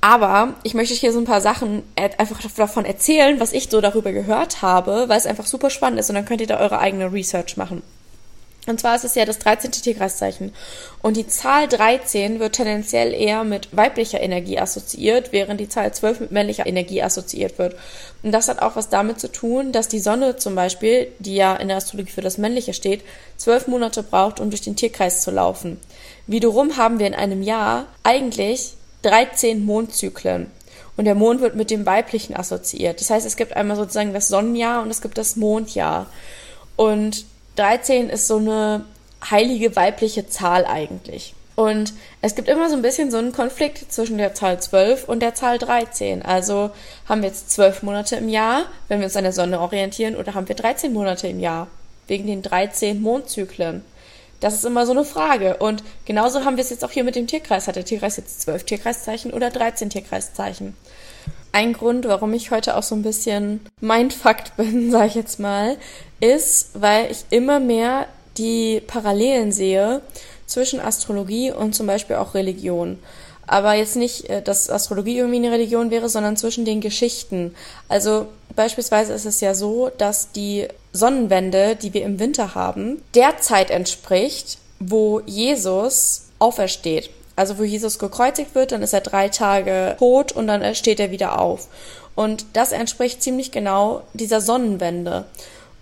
Aber 0.00 0.54
ich 0.64 0.74
möchte 0.74 0.94
hier 0.94 1.12
so 1.12 1.20
ein 1.20 1.24
paar 1.24 1.40
Sachen 1.40 1.84
einfach 1.96 2.40
davon 2.56 2.84
erzählen, 2.84 3.38
was 3.38 3.52
ich 3.52 3.68
so 3.70 3.80
darüber 3.80 4.10
gehört 4.10 4.60
habe, 4.60 5.04
weil 5.06 5.18
es 5.18 5.26
einfach 5.26 5.46
super 5.46 5.70
spannend 5.70 6.00
ist 6.00 6.08
und 6.10 6.16
dann 6.16 6.24
könnt 6.24 6.40
ihr 6.40 6.48
da 6.48 6.58
eure 6.58 6.80
eigene 6.80 7.12
Research 7.12 7.56
machen. 7.56 7.84
Und 8.66 8.80
zwar 8.80 8.96
ist 8.96 9.04
es 9.04 9.14
ja 9.14 9.24
das 9.24 9.38
13. 9.38 9.70
Tierkreiszeichen. 9.70 10.52
Und 11.00 11.16
die 11.16 11.28
Zahl 11.28 11.68
13 11.68 12.40
wird 12.40 12.56
tendenziell 12.56 13.14
eher 13.14 13.44
mit 13.44 13.74
weiblicher 13.76 14.20
Energie 14.20 14.58
assoziiert, 14.58 15.32
während 15.32 15.60
die 15.60 15.68
Zahl 15.68 15.94
12 15.94 16.20
mit 16.20 16.32
männlicher 16.32 16.66
Energie 16.66 17.02
assoziiert 17.02 17.58
wird. 17.58 17.76
Und 18.22 18.32
das 18.32 18.48
hat 18.48 18.60
auch 18.60 18.74
was 18.74 18.88
damit 18.88 19.20
zu 19.20 19.30
tun, 19.30 19.70
dass 19.70 19.86
die 19.86 20.00
Sonne 20.00 20.36
zum 20.36 20.56
Beispiel, 20.56 21.08
die 21.20 21.36
ja 21.36 21.54
in 21.54 21.68
der 21.68 21.76
Astrologie 21.76 22.10
für 22.10 22.22
das 22.22 22.38
Männliche 22.38 22.74
steht, 22.74 23.02
zwölf 23.36 23.68
Monate 23.68 24.02
braucht, 24.02 24.40
um 24.40 24.50
durch 24.50 24.62
den 24.62 24.76
Tierkreis 24.76 25.22
zu 25.22 25.30
laufen. 25.30 25.78
Wiederum 26.26 26.76
haben 26.76 26.98
wir 26.98 27.06
in 27.06 27.14
einem 27.14 27.42
Jahr 27.42 27.86
eigentlich 28.02 28.72
13 29.02 29.64
Mondzyklen. 29.64 30.50
Und 30.96 31.04
der 31.04 31.14
Mond 31.14 31.40
wird 31.40 31.54
mit 31.54 31.70
dem 31.70 31.86
Weiblichen 31.86 32.34
assoziiert. 32.34 33.00
Das 33.00 33.10
heißt, 33.10 33.26
es 33.26 33.36
gibt 33.36 33.54
einmal 33.54 33.76
sozusagen 33.76 34.14
das 34.14 34.28
Sonnenjahr 34.28 34.82
und 34.82 34.90
es 34.90 35.02
gibt 35.02 35.18
das 35.18 35.36
Mondjahr. 35.36 36.06
Und 36.74 37.26
13 37.56 38.10
ist 38.10 38.26
so 38.26 38.36
eine 38.36 38.84
heilige 39.30 39.74
weibliche 39.76 40.28
Zahl 40.28 40.64
eigentlich. 40.66 41.34
Und 41.56 41.94
es 42.20 42.34
gibt 42.34 42.48
immer 42.48 42.68
so 42.68 42.76
ein 42.76 42.82
bisschen 42.82 43.10
so 43.10 43.16
einen 43.16 43.32
Konflikt 43.32 43.90
zwischen 43.90 44.18
der 44.18 44.34
Zahl 44.34 44.60
12 44.60 45.04
und 45.08 45.20
der 45.20 45.34
Zahl 45.34 45.58
13. 45.58 46.22
Also 46.22 46.70
haben 47.08 47.22
wir 47.22 47.30
jetzt 47.30 47.50
12 47.50 47.82
Monate 47.82 48.16
im 48.16 48.28
Jahr, 48.28 48.66
wenn 48.88 49.00
wir 49.00 49.06
uns 49.06 49.16
an 49.16 49.24
der 49.24 49.32
Sonne 49.32 49.60
orientieren, 49.60 50.16
oder 50.16 50.34
haben 50.34 50.48
wir 50.48 50.54
13 50.54 50.92
Monate 50.92 51.28
im 51.28 51.40
Jahr, 51.40 51.68
wegen 52.08 52.26
den 52.26 52.42
13 52.42 53.00
Mondzyklen? 53.00 53.82
Das 54.40 54.52
ist 54.52 54.66
immer 54.66 54.84
so 54.84 54.92
eine 54.92 55.06
Frage. 55.06 55.56
Und 55.56 55.82
genauso 56.04 56.44
haben 56.44 56.58
wir 56.58 56.62
es 56.62 56.68
jetzt 56.68 56.84
auch 56.84 56.90
hier 56.90 57.04
mit 57.04 57.16
dem 57.16 57.26
Tierkreis. 57.26 57.68
Hat 57.68 57.76
der 57.76 57.86
Tierkreis 57.86 58.18
jetzt 58.18 58.42
12 58.42 58.64
Tierkreiszeichen 58.64 59.32
oder 59.32 59.48
13 59.48 59.88
Tierkreiszeichen? 59.88 60.76
Ein 61.56 61.72
Grund, 61.72 62.06
warum 62.06 62.34
ich 62.34 62.50
heute 62.50 62.76
auch 62.76 62.82
so 62.82 62.94
ein 62.94 63.00
bisschen 63.00 63.64
Mindfucked 63.80 64.58
bin, 64.58 64.90
sage 64.90 65.06
ich 65.06 65.14
jetzt 65.14 65.40
mal, 65.40 65.78
ist, 66.20 66.72
weil 66.74 67.10
ich 67.10 67.24
immer 67.30 67.60
mehr 67.60 68.08
die 68.36 68.82
Parallelen 68.86 69.52
sehe 69.52 70.02
zwischen 70.44 70.80
Astrologie 70.80 71.52
und 71.52 71.74
zum 71.74 71.86
Beispiel 71.86 72.16
auch 72.16 72.34
Religion. 72.34 72.98
Aber 73.46 73.72
jetzt 73.72 73.96
nicht, 73.96 74.28
äh, 74.28 74.42
dass 74.42 74.68
Astrologie 74.68 75.16
irgendwie 75.16 75.38
eine 75.38 75.50
Religion 75.50 75.90
wäre, 75.90 76.10
sondern 76.10 76.36
zwischen 76.36 76.66
den 76.66 76.82
Geschichten. 76.82 77.54
Also 77.88 78.26
beispielsweise 78.54 79.14
ist 79.14 79.24
es 79.24 79.40
ja 79.40 79.54
so, 79.54 79.90
dass 79.96 80.32
die 80.32 80.68
Sonnenwende, 80.92 81.74
die 81.74 81.94
wir 81.94 82.04
im 82.04 82.18
Winter 82.18 82.54
haben, 82.54 83.00
der 83.14 83.38
Zeit 83.38 83.70
entspricht, 83.70 84.58
wo 84.78 85.20
Jesus 85.24 86.26
aufersteht. 86.38 87.08
Also 87.36 87.58
wo 87.58 87.62
Jesus 87.62 87.98
gekreuzigt 87.98 88.54
wird, 88.54 88.72
dann 88.72 88.82
ist 88.82 88.94
er 88.94 89.02
drei 89.02 89.28
Tage 89.28 89.94
tot 89.98 90.32
und 90.32 90.46
dann 90.46 90.74
steht 90.74 90.98
er 90.98 91.10
wieder 91.10 91.38
auf. 91.38 91.68
Und 92.14 92.46
das 92.54 92.72
entspricht 92.72 93.22
ziemlich 93.22 93.52
genau 93.52 94.02
dieser 94.14 94.40
Sonnenwende. 94.40 95.26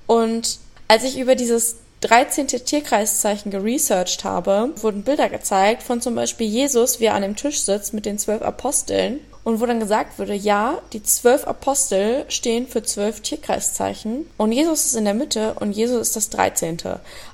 Und 0.06 0.58
als 0.88 1.04
ich 1.04 1.18
über 1.18 1.36
dieses 1.36 1.76
13. 2.02 2.48
Tierkreiszeichen 2.48 3.50
geresearched 3.50 4.24
habe, 4.24 4.70
wurden 4.76 5.04
Bilder 5.04 5.30
gezeigt 5.30 5.82
von 5.82 6.02
zum 6.02 6.14
Beispiel 6.14 6.46
Jesus, 6.46 7.00
wie 7.00 7.06
er 7.06 7.14
an 7.14 7.22
dem 7.22 7.36
Tisch 7.36 7.62
sitzt 7.62 7.94
mit 7.94 8.04
den 8.04 8.18
zwölf 8.18 8.42
Aposteln 8.42 9.20
und 9.42 9.60
wo 9.60 9.66
dann 9.66 9.80
gesagt 9.80 10.18
wurde, 10.18 10.34
ja, 10.34 10.78
die 10.92 11.02
zwölf 11.02 11.46
Apostel 11.46 12.26
stehen 12.28 12.66
für 12.66 12.82
zwölf 12.82 13.20
Tierkreiszeichen 13.20 14.26
und 14.36 14.52
Jesus 14.52 14.84
ist 14.84 14.96
in 14.96 15.06
der 15.06 15.14
Mitte 15.14 15.54
und 15.60 15.72
Jesus 15.72 16.08
ist 16.08 16.16
das 16.16 16.28
13. 16.30 16.78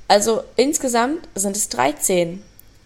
Also 0.06 0.42
insgesamt 0.54 1.28
sind 1.34 1.56
es 1.56 1.68
13, 1.70 2.42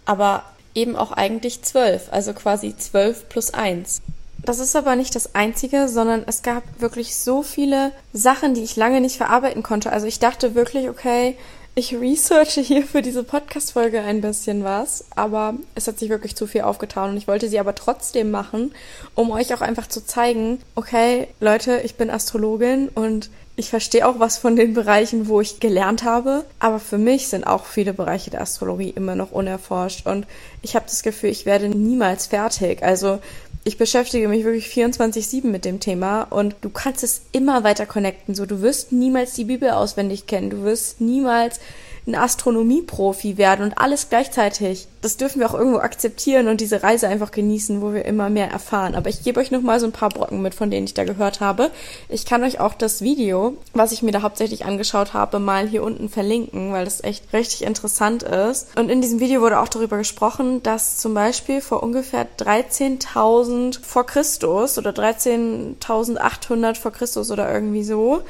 aber 0.07 0.45
eben 0.75 0.97
auch 0.97 1.13
eigentlich 1.13 1.63
zwölf, 1.63 2.09
also 2.11 2.33
quasi 2.33 2.77
zwölf 2.77 3.29
plus 3.29 3.53
eins. 3.55 4.03
Das 4.45 4.59
ist 4.59 4.77
aber 4.77 4.95
nicht 4.95 5.15
das 5.15 5.35
Einzige, 5.35 5.89
sondern 5.89 6.25
es 6.27 6.43
gab 6.43 6.63
wirklich 6.79 7.17
so 7.17 7.43
viele 7.43 7.93
Sachen, 8.13 8.53
die 8.53 8.63
ich 8.63 8.77
lange 8.77 9.01
nicht 9.01 9.17
verarbeiten 9.17 9.63
konnte. 9.63 9.91
Also 9.91 10.07
ich 10.07 10.19
dachte 10.19 10.55
wirklich, 10.55 10.91
okay, 10.91 11.37
ich 11.77 11.95
researche 11.97 12.61
hier 12.61 12.85
für 12.85 13.03
diese 13.03 13.25
Podcast-Folge 13.25 14.01
ein 14.01 14.21
bisschen 14.21 14.63
was, 14.63 15.05
aber 15.17 15.55
es 15.75 15.89
hat 15.89 15.99
sich 15.99 16.09
wirklich 16.09 16.37
zu 16.37 16.47
viel 16.47 16.61
aufgetan 16.61 17.11
und 17.11 17.17
ich 17.17 17.27
wollte 17.27 17.49
sie 17.49 17.59
aber 17.59 17.75
trotzdem 17.75 18.31
machen, 18.31 18.73
um 19.17 19.33
euch 19.33 19.53
auch 19.53 19.61
einfach 19.61 19.89
zu 19.89 20.05
zeigen, 20.07 20.61
okay, 20.77 21.27
Leute, 21.41 21.81
ich 21.85 21.97
bin 21.97 22.11
Astrologin 22.11 22.89
und 22.89 23.29
ich 23.57 23.71
verstehe 23.71 24.07
auch 24.07 24.21
was 24.21 24.39
von 24.39 24.55
den 24.55 24.75
Bereichen, 24.75 25.27
wo 25.27 25.41
ich 25.41 25.59
gelernt 25.59 26.05
habe, 26.05 26.45
aber 26.61 26.79
für 26.79 26.99
mich 26.99 27.29
sind 27.29 27.45
auch 27.45 27.67
viele 27.67 27.93
Bereiche 27.93 28.31
der 28.31 28.43
Astrologie 28.43 28.91
immer 28.91 29.17
noch 29.17 29.33
unerforscht 29.33 30.07
und 30.07 30.27
ich 30.63 30.77
habe 30.77 30.87
das 30.87 31.03
Gefühl, 31.03 31.31
ich 31.31 31.45
werde 31.45 31.69
niemals 31.69 32.29
fertig. 32.29 32.83
Also 32.85 33.19
ich 33.65 33.79
beschäftige 33.79 34.29
mich 34.29 34.45
wirklich 34.45 34.67
24-7 34.67 35.47
mit 35.47 35.65
dem 35.65 35.81
Thema 35.81 36.23
und 36.25 36.55
du 36.61 36.69
kannst 36.69 37.03
es 37.03 37.23
immer 37.33 37.65
weiter 37.65 37.87
connecten. 37.87 38.35
So, 38.35 38.45
du 38.45 38.61
wirst 38.61 38.93
niemals 38.93 39.33
die 39.33 39.45
Bibel 39.45 39.71
auswendig 39.71 40.27
kennen. 40.27 40.51
Du 40.51 40.63
wirst 40.65 41.01
niemals 41.01 41.61
ein 42.07 42.15
Astronomieprofi 42.15 43.39
werden 43.39 43.65
und 43.65 43.79
alles 43.79 44.11
gleichzeitig. 44.11 44.89
Das 45.01 45.17
dürfen 45.17 45.41
wir 45.41 45.49
auch 45.49 45.55
irgendwo 45.55 45.79
akzeptieren 45.79 46.49
und 46.49 46.61
diese 46.61 46.83
Reise 46.83 47.09
einfach 47.09 47.31
genießen, 47.31 47.81
wo 47.81 47.95
wir 47.95 48.05
immer 48.05 48.29
mehr 48.29 48.51
erfahren. 48.51 48.95
Aber 48.95 49.09
ich 49.09 49.23
gebe 49.23 49.41
euch 49.41 49.51
noch 49.51 49.63
mal 49.63 49.81
so 49.81 49.87
ein 49.87 49.93
paar 49.93 50.11
Brocken 50.11 50.43
mit, 50.43 50.55
von 50.55 50.71
denen 50.71 50.87
ich 50.87 50.95
da 50.95 51.05
gehört 51.05 51.41
habe. 51.41 51.71
Ich 52.09 52.27
kann 52.27 52.43
euch 52.43 52.61
auch 52.61 52.75
das 52.75 53.01
Video, 53.01 53.57
was 53.73 53.93
ich 53.93 54.03
mir 54.03 54.13
da 54.13 54.23
hauptsächlich 54.23 54.67
angeschaut 54.67 55.15
habe, 55.15 55.39
mal 55.39 55.67
hier 55.67 55.83
unten 55.83 56.11
verlinken, 56.11 56.73
weil 56.73 56.85
das 56.85 57.03
echt 57.03 57.33
richtig 57.33 57.63
interessant 57.63 58.23
ist. 58.23 58.77
Und 58.77 58.91
in 58.91 59.01
diesem 59.01 59.21
Video 59.21 59.41
wurde 59.41 59.61
auch 59.61 59.69
darüber 59.69 59.97
gesprochen, 59.97 60.63
dass 60.63 60.99
zum 60.99 61.15
Beispiel 61.15 61.63
vor 61.63 61.83
ungefähr 61.83 62.27
13.000 62.39 63.83
vor 63.83 64.05
Christus 64.05 64.77
oder 64.77 64.91
13.800 64.91 66.77
vor 66.77 66.93
Christus 66.93 67.31
oder 67.31 67.51
irgendwie 67.53 67.85
so 67.85 68.23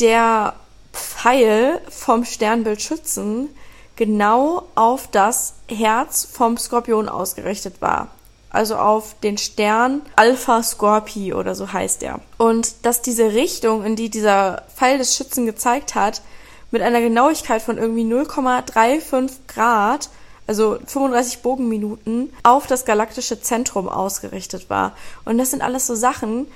der 0.00 0.54
Pfeil 0.96 1.80
vom 1.88 2.24
Sternbild 2.24 2.82
Schützen 2.82 3.48
genau 3.96 4.64
auf 4.74 5.08
das 5.08 5.54
Herz 5.68 6.26
vom 6.30 6.56
Skorpion 6.56 7.08
ausgerichtet 7.08 7.80
war. 7.80 8.08
Also 8.50 8.76
auf 8.76 9.14
den 9.22 9.38
Stern 9.38 10.02
Alpha 10.14 10.62
Scorpi 10.62 11.34
oder 11.34 11.54
so 11.54 11.72
heißt 11.72 12.02
er. 12.02 12.20
Und 12.38 12.86
dass 12.86 13.02
diese 13.02 13.32
Richtung, 13.32 13.84
in 13.84 13.96
die 13.96 14.08
dieser 14.08 14.62
Pfeil 14.74 14.98
des 14.98 15.16
Schützen 15.16 15.46
gezeigt 15.46 15.94
hat, 15.94 16.22
mit 16.70 16.82
einer 16.82 17.00
Genauigkeit 17.00 17.62
von 17.62 17.78
irgendwie 17.78 18.04
0,35 18.04 19.30
Grad, 19.48 20.08
also 20.46 20.78
35 20.86 21.42
Bogenminuten, 21.42 22.32
auf 22.42 22.66
das 22.66 22.84
galaktische 22.84 23.40
Zentrum 23.40 23.88
ausgerichtet 23.88 24.70
war. 24.70 24.92
Und 25.24 25.38
das 25.38 25.50
sind 25.50 25.62
alles 25.62 25.86
so 25.86 25.94
Sachen, 25.94 26.46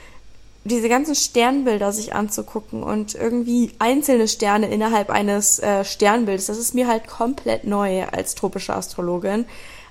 diese 0.71 0.89
ganzen 0.89 1.15
Sternbilder 1.15 1.93
sich 1.93 2.15
anzugucken 2.15 2.83
und 2.83 3.15
irgendwie 3.15 3.73
einzelne 3.79 4.29
Sterne 4.29 4.71
innerhalb 4.71 5.11
eines 5.11 5.59
äh, 5.59 5.85
Sternbildes, 5.85 6.47
das 6.47 6.59
ist 6.59 6.75
mir 6.75 6.89
halt 6.89 7.07
komplett 7.07 7.65
neu 7.65 8.05
als 8.05 8.35
tropische 8.35 8.75
Astrologin. 8.75 9.45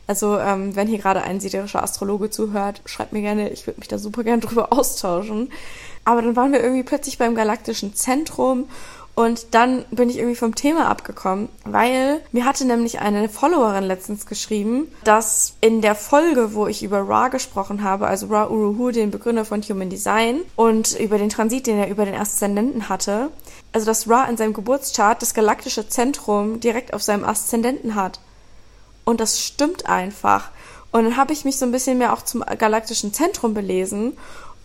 Also 0.07 0.39
ähm, 0.39 0.75
wenn 0.75 0.88
hier 0.88 0.98
gerade 0.98 1.21
ein 1.21 1.39
siderischer 1.39 1.83
Astrologe 1.83 2.31
zuhört, 2.31 2.81
schreibt 2.86 3.13
mir 3.13 3.21
gerne, 3.21 3.50
ich 3.50 3.67
würde 3.67 3.79
mich 3.79 3.88
da 3.88 4.00
super 4.00 4.24
gerne 4.24 4.41
drüber 4.45 4.74
austauschen. 4.74 5.51
Aber 6.03 6.24
dann 6.24 6.36
waren 6.36 6.51
wir 6.51 6.63
irgendwie 6.63 6.83
plötzlich 6.83 7.19
beim 7.19 7.36
galaktischen 7.36 7.93
Zentrum 7.93 8.67
und 9.16 9.54
dann 9.54 9.84
bin 9.92 10.10
ich 10.10 10.18
irgendwie 10.18 10.36
vom 10.36 10.56
Thema 10.56 10.88
abgekommen, 10.88 11.50
weil 11.66 12.22
mir 12.32 12.46
hatte 12.46 12.66
nämlich 12.66 13.00
eine 13.00 13.28
Followerin 13.28 13.84
letztens 13.84 14.25
geschrieben, 14.25 14.88
dass 15.04 15.56
in 15.60 15.82
der 15.82 15.96
Folge, 15.96 16.54
wo 16.54 16.68
ich 16.68 16.84
über 16.84 17.08
Ra 17.08 17.28
gesprochen 17.28 17.84
habe, 17.84 18.08
also 18.08 18.28
Ra 18.28 18.48
Uruhu, 18.48 18.92
den 18.92 19.12
Begründer 19.12 19.44
von 19.44 19.62
Human 19.62 19.89
Design, 19.89 20.42
und 20.56 20.98
über 21.00 21.18
den 21.18 21.30
Transit, 21.30 21.68
den 21.68 21.78
er 21.78 21.89
über 21.89 22.06
den 22.06 22.16
Aszendenten 22.16 22.88
hatte, 22.88 23.30
also 23.74 23.86
dass 23.86 24.10
Ra 24.10 24.25
in 24.25 24.38
seinem 24.38 24.54
Geburtschart 24.54 25.22
das 25.22 25.34
galaktische 25.34 25.88
Zentrum 25.89 26.60
direkt 26.60 26.94
auf 26.94 27.04
seinem 27.04 27.25
Aszendenten 27.25 27.96
hat. 27.96 28.20
Und 29.04 29.20
das 29.20 29.42
stimmt 29.42 29.88
einfach. 29.88 30.50
Und 30.92 31.04
dann 31.04 31.18
habe 31.18 31.34
ich 31.34 31.46
mich 31.46 31.58
so 31.58 31.66
ein 31.66 31.72
bisschen 31.72 31.98
mehr 31.98 32.13
auch 32.13 32.24
zum 32.24 32.42
galaktischen 32.42 33.13
Zentrum 33.13 33.54
belesen 33.54 34.18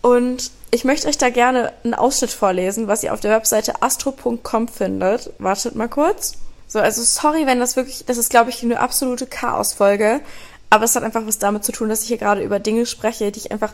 und 0.05 0.51
ich 0.69 0.83
möchte 0.83 1.07
euch 1.07 1.17
da 1.17 1.31
gerne 1.31 1.73
einen 1.83 1.95
Ausschnitt 1.95 2.29
vorlesen, 2.29 2.87
was 2.87 3.01
ihr 3.01 3.11
auf 3.11 3.21
der 3.21 3.31
Webseite 3.31 3.81
astro.com 3.81 4.67
findet. 4.67 5.31
Wartet 5.39 5.73
mal 5.73 5.89
kurz. 5.89 6.33
So, 6.67 6.77
also 6.77 7.01
sorry, 7.01 7.47
wenn 7.47 7.59
das 7.59 7.75
wirklich, 7.75 8.05
das 8.05 8.19
ist 8.19 8.29
glaube 8.29 8.51
ich 8.51 8.61
eine 8.61 8.79
absolute 8.79 9.25
Chaosfolge, 9.25 10.19
aber 10.69 10.83
es 10.83 10.95
hat 10.95 11.01
einfach 11.01 11.25
was 11.25 11.39
damit 11.39 11.65
zu 11.65 11.71
tun, 11.71 11.89
dass 11.89 12.03
ich 12.03 12.09
hier 12.09 12.19
gerade 12.19 12.43
über 12.43 12.59
Dinge 12.59 12.85
spreche, 12.85 13.31
die 13.31 13.39
ich 13.39 13.51
einfach 13.51 13.73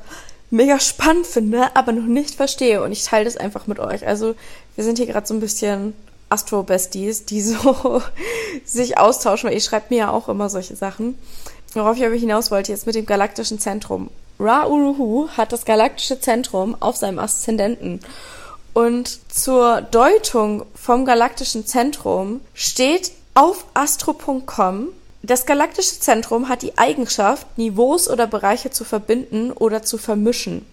mega 0.52 0.80
spannend 0.80 1.28
finde, 1.28 1.76
aber 1.76 1.92
noch 1.92 2.08
nicht 2.08 2.36
verstehe 2.36 2.82
und 2.82 2.94
ich 2.94 3.04
teile 3.04 3.26
das 3.26 3.36
einfach 3.36 3.68
mit 3.68 3.80
euch. 3.80 4.08
Also, 4.08 4.36
wir 4.76 4.86
sind 4.86 5.00
hier 5.00 5.08
gerade 5.08 5.28
so 5.28 5.34
ein 5.34 5.42
bisschen 5.42 5.94
Astro-Besties, 6.30 7.26
die 7.26 7.42
so 7.42 8.02
sich 8.64 8.98
austauschen, 8.98 9.50
weil 9.50 9.56
ihr 9.56 9.62
schreibt 9.62 9.92
mir 9.92 9.98
ja 9.98 10.12
auch 10.12 10.30
immer 10.30 10.50
solche 10.50 10.78
Sachen. 10.78 11.20
Worauf 11.74 11.98
ich 11.98 12.06
aber 12.06 12.16
hinaus 12.16 12.52
wollte, 12.52 12.72
jetzt 12.72 12.86
mit 12.86 12.96
dem 12.96 13.06
galaktischen 13.06 13.60
Zentrum. 13.60 14.10
Ra-Uruhu 14.42 15.30
hat 15.38 15.54
das 15.54 15.66
galaktische 15.66 16.20
Zentrum 16.20 16.76
auf 16.80 16.98
seinem 16.98 17.20
Aszendenten. 17.20 18.00
Und 18.74 19.20
zur 19.32 19.82
Deutung 19.82 20.66
vom 20.74 21.06
galaktischen 21.06 21.66
Zentrum 21.66 22.42
steht 22.54 23.12
auf 23.36 23.66
astro.com 23.74 24.88
Das 25.22 25.46
galaktische 25.46 26.00
Zentrum 26.00 26.50
hat 26.50 26.64
die 26.64 26.78
Eigenschaft, 26.78 27.46
Niveaus 27.58 28.10
oder 28.10 28.26
Bereiche 28.26 28.72
zu 28.72 28.84
verbinden 28.84 29.52
oder 29.52 29.84
zu 29.84 29.98
vermischen. 29.98 30.66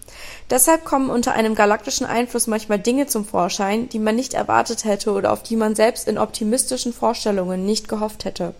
Deshalb 0.49 0.85
kommen 0.85 1.09
unter 1.09 1.33
einem 1.33 1.53
galaktischen 1.53 2.07
Einfluss 2.07 2.47
manchmal 2.47 2.79
Dinge 2.79 3.05
zum 3.05 3.25
Vorschein, 3.25 3.89
die 3.89 3.99
man 3.99 4.15
nicht 4.15 4.33
erwartet 4.33 4.85
hätte 4.85 5.11
oder 5.11 5.31
auf 5.31 5.43
die 5.43 5.55
man 5.55 5.75
selbst 5.75 6.07
in 6.07 6.17
optimistischen 6.17 6.93
Vorstellungen 6.93 7.65
nicht 7.65 7.87
gehofft 7.87 8.25
hätte. 8.25 8.55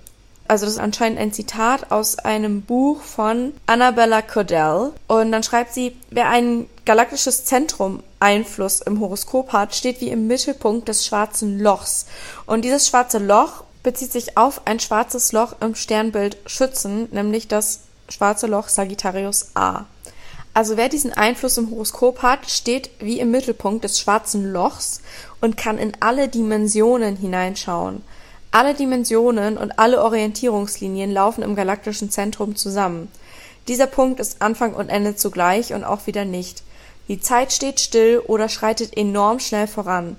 Also 0.49 0.65
das 0.65 0.73
ist 0.73 0.79
anscheinend 0.79 1.19
ein 1.19 1.31
Zitat 1.31 1.91
aus 1.91 2.17
einem 2.17 2.63
Buch 2.63 3.01
von 3.01 3.53
Annabella 3.67 4.23
Cordell. 4.23 4.93
Und 5.05 5.31
dann 5.31 5.43
schreibt 5.43 5.75
sie, 5.75 5.95
wer 6.09 6.27
ein 6.29 6.65
galaktisches 6.85 7.45
Zentrum 7.45 8.01
Einfluss 8.19 8.81
im 8.81 8.99
Horoskop 8.99 9.53
hat, 9.53 9.75
steht 9.75 10.01
wie 10.01 10.09
im 10.09 10.25
Mittelpunkt 10.25 10.87
des 10.87 11.05
schwarzen 11.05 11.59
Lochs. 11.59 12.07
Und 12.47 12.65
dieses 12.65 12.87
schwarze 12.87 13.19
Loch 13.19 13.63
bezieht 13.83 14.11
sich 14.11 14.37
auf 14.37 14.65
ein 14.65 14.79
schwarzes 14.79 15.33
Loch 15.33 15.53
im 15.61 15.75
Sternbild 15.75 16.37
Schützen, 16.47 17.07
nämlich 17.11 17.47
das 17.47 17.81
schwarze 18.09 18.47
Loch 18.47 18.69
Sagittarius 18.69 19.51
A. 19.53 19.85
Also 20.55 20.77
wer 20.77 20.89
diesen 20.89 21.13
Einfluss 21.13 21.59
im 21.59 21.69
Horoskop 21.69 22.23
hat, 22.23 22.49
steht 22.49 22.89
wie 22.97 23.19
im 23.19 23.29
Mittelpunkt 23.29 23.83
des 23.83 23.99
schwarzen 23.99 24.51
Lochs 24.51 25.01
und 25.41 25.57
kann 25.57 25.77
in 25.77 25.91
alle 25.99 26.27
Dimensionen 26.27 27.17
hineinschauen. 27.17 28.01
Alle 28.51 28.73
Dimensionen 28.73 29.57
und 29.57 29.77
alle 29.77 30.03
Orientierungslinien 30.03 31.11
laufen 31.11 31.43
im 31.43 31.55
galaktischen 31.55 32.09
Zentrum 32.09 32.55
zusammen. 32.55 33.07
Dieser 33.67 33.85
Punkt 33.85 34.19
ist 34.19 34.41
Anfang 34.41 34.73
und 34.73 34.89
Ende 34.89 35.15
zugleich 35.15 35.73
und 35.73 35.83
auch 35.83 36.07
wieder 36.07 36.25
nicht. 36.25 36.63
Die 37.07 37.19
Zeit 37.19 37.53
steht 37.53 37.79
still 37.79 38.23
oder 38.25 38.49
schreitet 38.49 38.97
enorm 38.97 39.39
schnell 39.39 39.67
voran. 39.67 40.15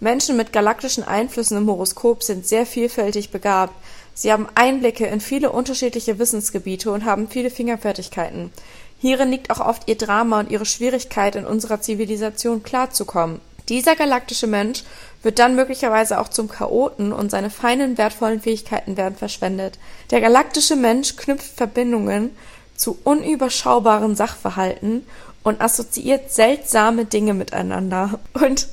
Menschen 0.00 0.36
mit 0.38 0.52
galaktischen 0.52 1.04
Einflüssen 1.04 1.58
im 1.58 1.68
Horoskop 1.68 2.22
sind 2.22 2.46
sehr 2.46 2.64
vielfältig 2.64 3.30
begabt. 3.30 3.74
Sie 4.14 4.32
haben 4.32 4.48
Einblicke 4.54 5.06
in 5.06 5.20
viele 5.20 5.52
unterschiedliche 5.52 6.18
Wissensgebiete 6.18 6.90
und 6.90 7.04
haben 7.04 7.28
viele 7.28 7.50
Fingerfertigkeiten. 7.50 8.50
Hierin 8.98 9.30
liegt 9.30 9.50
auch 9.50 9.60
oft 9.60 9.88
ihr 9.88 9.98
Drama 9.98 10.40
und 10.40 10.50
ihre 10.50 10.64
Schwierigkeit, 10.64 11.36
in 11.36 11.44
unserer 11.44 11.82
Zivilisation 11.82 12.62
klarzukommen. 12.62 13.40
Dieser 13.68 13.96
galaktische 13.96 14.46
Mensch 14.46 14.84
wird 15.22 15.38
dann 15.38 15.56
möglicherweise 15.56 16.20
auch 16.20 16.28
zum 16.28 16.48
Chaoten 16.48 17.12
und 17.12 17.30
seine 17.30 17.50
feinen, 17.50 17.96
wertvollen 17.96 18.40
Fähigkeiten 18.40 18.96
werden 18.96 19.16
verschwendet. 19.16 19.78
Der 20.10 20.20
galaktische 20.20 20.76
Mensch 20.76 21.16
knüpft 21.16 21.56
Verbindungen 21.56 22.30
zu 22.76 22.98
unüberschaubaren 23.04 24.16
Sachverhalten 24.16 25.06
und 25.42 25.60
assoziiert 25.60 26.30
seltsame 26.30 27.04
Dinge 27.04 27.34
miteinander. 27.34 28.18
Und 28.34 28.68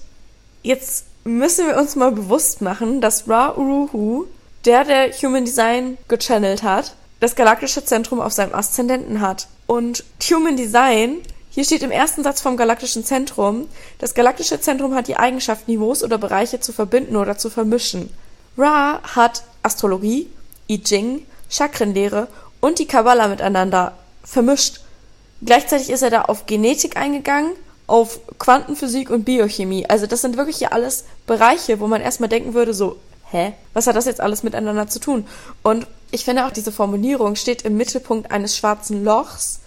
jetzt 0.63 1.05
müssen 1.23 1.67
wir 1.67 1.77
uns 1.77 1.95
mal 1.95 2.11
bewusst 2.11 2.61
machen, 2.61 2.99
dass 2.99 3.29
Ra 3.29 3.55
Uruhu, 3.55 4.25
der 4.65 4.83
der 4.83 5.11
Human 5.11 5.45
Design 5.45 5.97
gechannelt 6.07 6.63
hat, 6.63 6.95
das 7.19 7.35
galaktische 7.35 7.85
Zentrum 7.85 8.19
auf 8.19 8.33
seinem 8.33 8.55
Aszendenten 8.55 9.21
hat. 9.21 9.47
Und 9.67 10.03
Human 10.29 10.57
Design, 10.57 11.17
hier 11.51 11.65
steht 11.65 11.83
im 11.83 11.91
ersten 11.91 12.23
Satz 12.23 12.39
vom 12.39 12.55
galaktischen 12.55 13.03
Zentrum, 13.03 13.67
das 13.99 14.13
galaktische 14.13 14.61
Zentrum 14.61 14.95
hat 14.95 15.09
die 15.09 15.17
Eigenschaft, 15.17 15.67
Niveaus 15.67 16.01
oder 16.01 16.17
Bereiche 16.17 16.61
zu 16.61 16.71
verbinden 16.71 17.17
oder 17.17 17.37
zu 17.37 17.49
vermischen. 17.49 18.09
Ra 18.57 19.01
hat 19.03 19.43
Astrologie, 19.61 20.27
I 20.69 20.81
Ching, 20.81 21.25
Chakrenlehre 21.49 22.29
und 22.61 22.79
die 22.79 22.87
Kabbalah 22.87 23.27
miteinander 23.27 23.97
vermischt. 24.23 24.79
Gleichzeitig 25.43 25.89
ist 25.89 26.03
er 26.03 26.09
da 26.09 26.21
auf 26.21 26.45
Genetik 26.45 26.95
eingegangen 26.95 27.51
auf 27.91 28.21
Quantenphysik 28.39 29.09
und 29.09 29.25
Biochemie. 29.25 29.89
Also 29.89 30.07
das 30.07 30.21
sind 30.21 30.37
wirklich 30.37 30.57
hier 30.57 30.71
alles 30.71 31.03
Bereiche, 31.27 31.81
wo 31.81 31.87
man 31.87 31.99
erstmal 31.99 32.29
denken 32.29 32.53
würde, 32.53 32.73
so, 32.73 32.95
hä? 33.29 33.51
Was 33.73 33.87
hat 33.87 33.97
das 33.97 34.05
jetzt 34.05 34.21
alles 34.21 34.43
miteinander 34.43 34.87
zu 34.87 34.99
tun? 34.99 35.27
Und 35.61 35.87
ich 36.11 36.23
finde 36.23 36.45
auch 36.45 36.51
diese 36.51 36.71
Formulierung 36.71 37.35
steht 37.35 37.63
im 37.63 37.75
Mittelpunkt 37.75 38.31
eines 38.31 38.55
schwarzen 38.55 39.03
Lochs. 39.03 39.60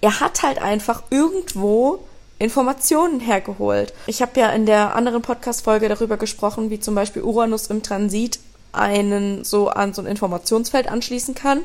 Er 0.00 0.20
hat 0.20 0.42
halt 0.42 0.60
einfach 0.60 1.02
irgendwo 1.10 2.00
Informationen 2.38 3.20
hergeholt. 3.20 3.92
Ich 4.06 4.22
habe 4.22 4.40
ja 4.40 4.50
in 4.50 4.64
der 4.64 4.96
anderen 4.96 5.20
Podcast-Folge 5.20 5.88
darüber 5.88 6.16
gesprochen, 6.16 6.70
wie 6.70 6.80
zum 6.80 6.94
Beispiel 6.94 7.22
Uranus 7.22 7.66
im 7.66 7.82
Transit 7.82 8.38
einen 8.72 9.44
so 9.44 9.68
an 9.68 9.92
so 9.92 10.00
ein 10.02 10.06
Informationsfeld 10.06 10.88
anschließen 10.88 11.34
kann. 11.34 11.62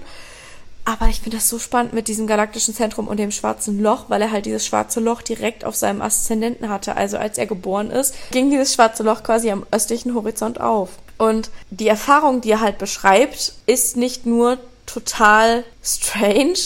Aber 0.84 1.08
ich 1.08 1.22
finde 1.22 1.38
das 1.38 1.50
so 1.50 1.58
spannend 1.58 1.94
mit 1.94 2.08
diesem 2.08 2.28
galaktischen 2.28 2.76
Zentrum 2.76 3.08
und 3.08 3.18
dem 3.18 3.32
schwarzen 3.32 3.82
Loch, 3.82 4.06
weil 4.10 4.22
er 4.22 4.32
halt 4.32 4.46
dieses 4.46 4.66
schwarze 4.66 5.00
Loch 5.00 5.24
direkt 5.24 5.66
auf 5.66 5.76
seinem 5.76 6.02
Aszendenten 6.02 6.70
hatte. 6.70 6.96
Also 6.96 7.18
als 7.18 7.40
er 7.40 7.48
geboren 7.48 7.90
ist, 7.90 8.14
ging 8.32 8.52
dieses 8.52 8.74
schwarze 8.74 9.02
Loch 9.02 9.24
quasi 9.24 9.50
am 9.50 9.66
östlichen 9.72 10.14
Horizont 10.14 10.62
auf. 10.62 10.90
Und 11.18 11.50
die 11.72 11.88
Erfahrung, 11.88 12.42
die 12.42 12.52
er 12.52 12.62
halt 12.62 12.78
beschreibt, 12.78 13.54
ist 13.66 13.98
nicht 13.98 14.28
nur 14.28 14.60
total 14.86 15.64
strange, 15.84 16.60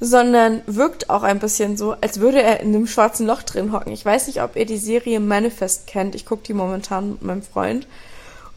sondern 0.00 0.62
wirkt 0.66 1.10
auch 1.10 1.22
ein 1.22 1.38
bisschen 1.38 1.76
so, 1.76 1.96
als 2.00 2.20
würde 2.20 2.42
er 2.42 2.60
in 2.60 2.74
einem 2.74 2.86
schwarzen 2.86 3.26
Loch 3.26 3.42
drin 3.42 3.72
hocken. 3.72 3.92
Ich 3.92 4.04
weiß 4.04 4.26
nicht, 4.26 4.42
ob 4.42 4.56
ihr 4.56 4.66
die 4.66 4.78
Serie 4.78 5.20
Manifest 5.20 5.86
kennt. 5.86 6.14
Ich 6.14 6.26
gucke 6.26 6.42
die 6.42 6.54
momentan 6.54 7.12
mit 7.12 7.22
meinem 7.22 7.42
Freund. 7.42 7.86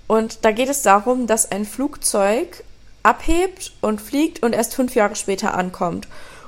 Und 0.07 0.45
da 0.45 0.51
geht 0.51 0.69
es 0.69 0.81
darum, 0.81 1.27
dass 1.27 1.51
ein 1.51 1.65
Flugzeug 1.65 2.63
abhebt 3.03 3.73
und 3.81 4.01
fliegt 4.01 4.43
und 4.43 4.53
erst 4.53 4.75
fünf 4.75 4.95
Jahre 4.95 5.15
später 5.15 5.53
ankommt. 5.53 6.07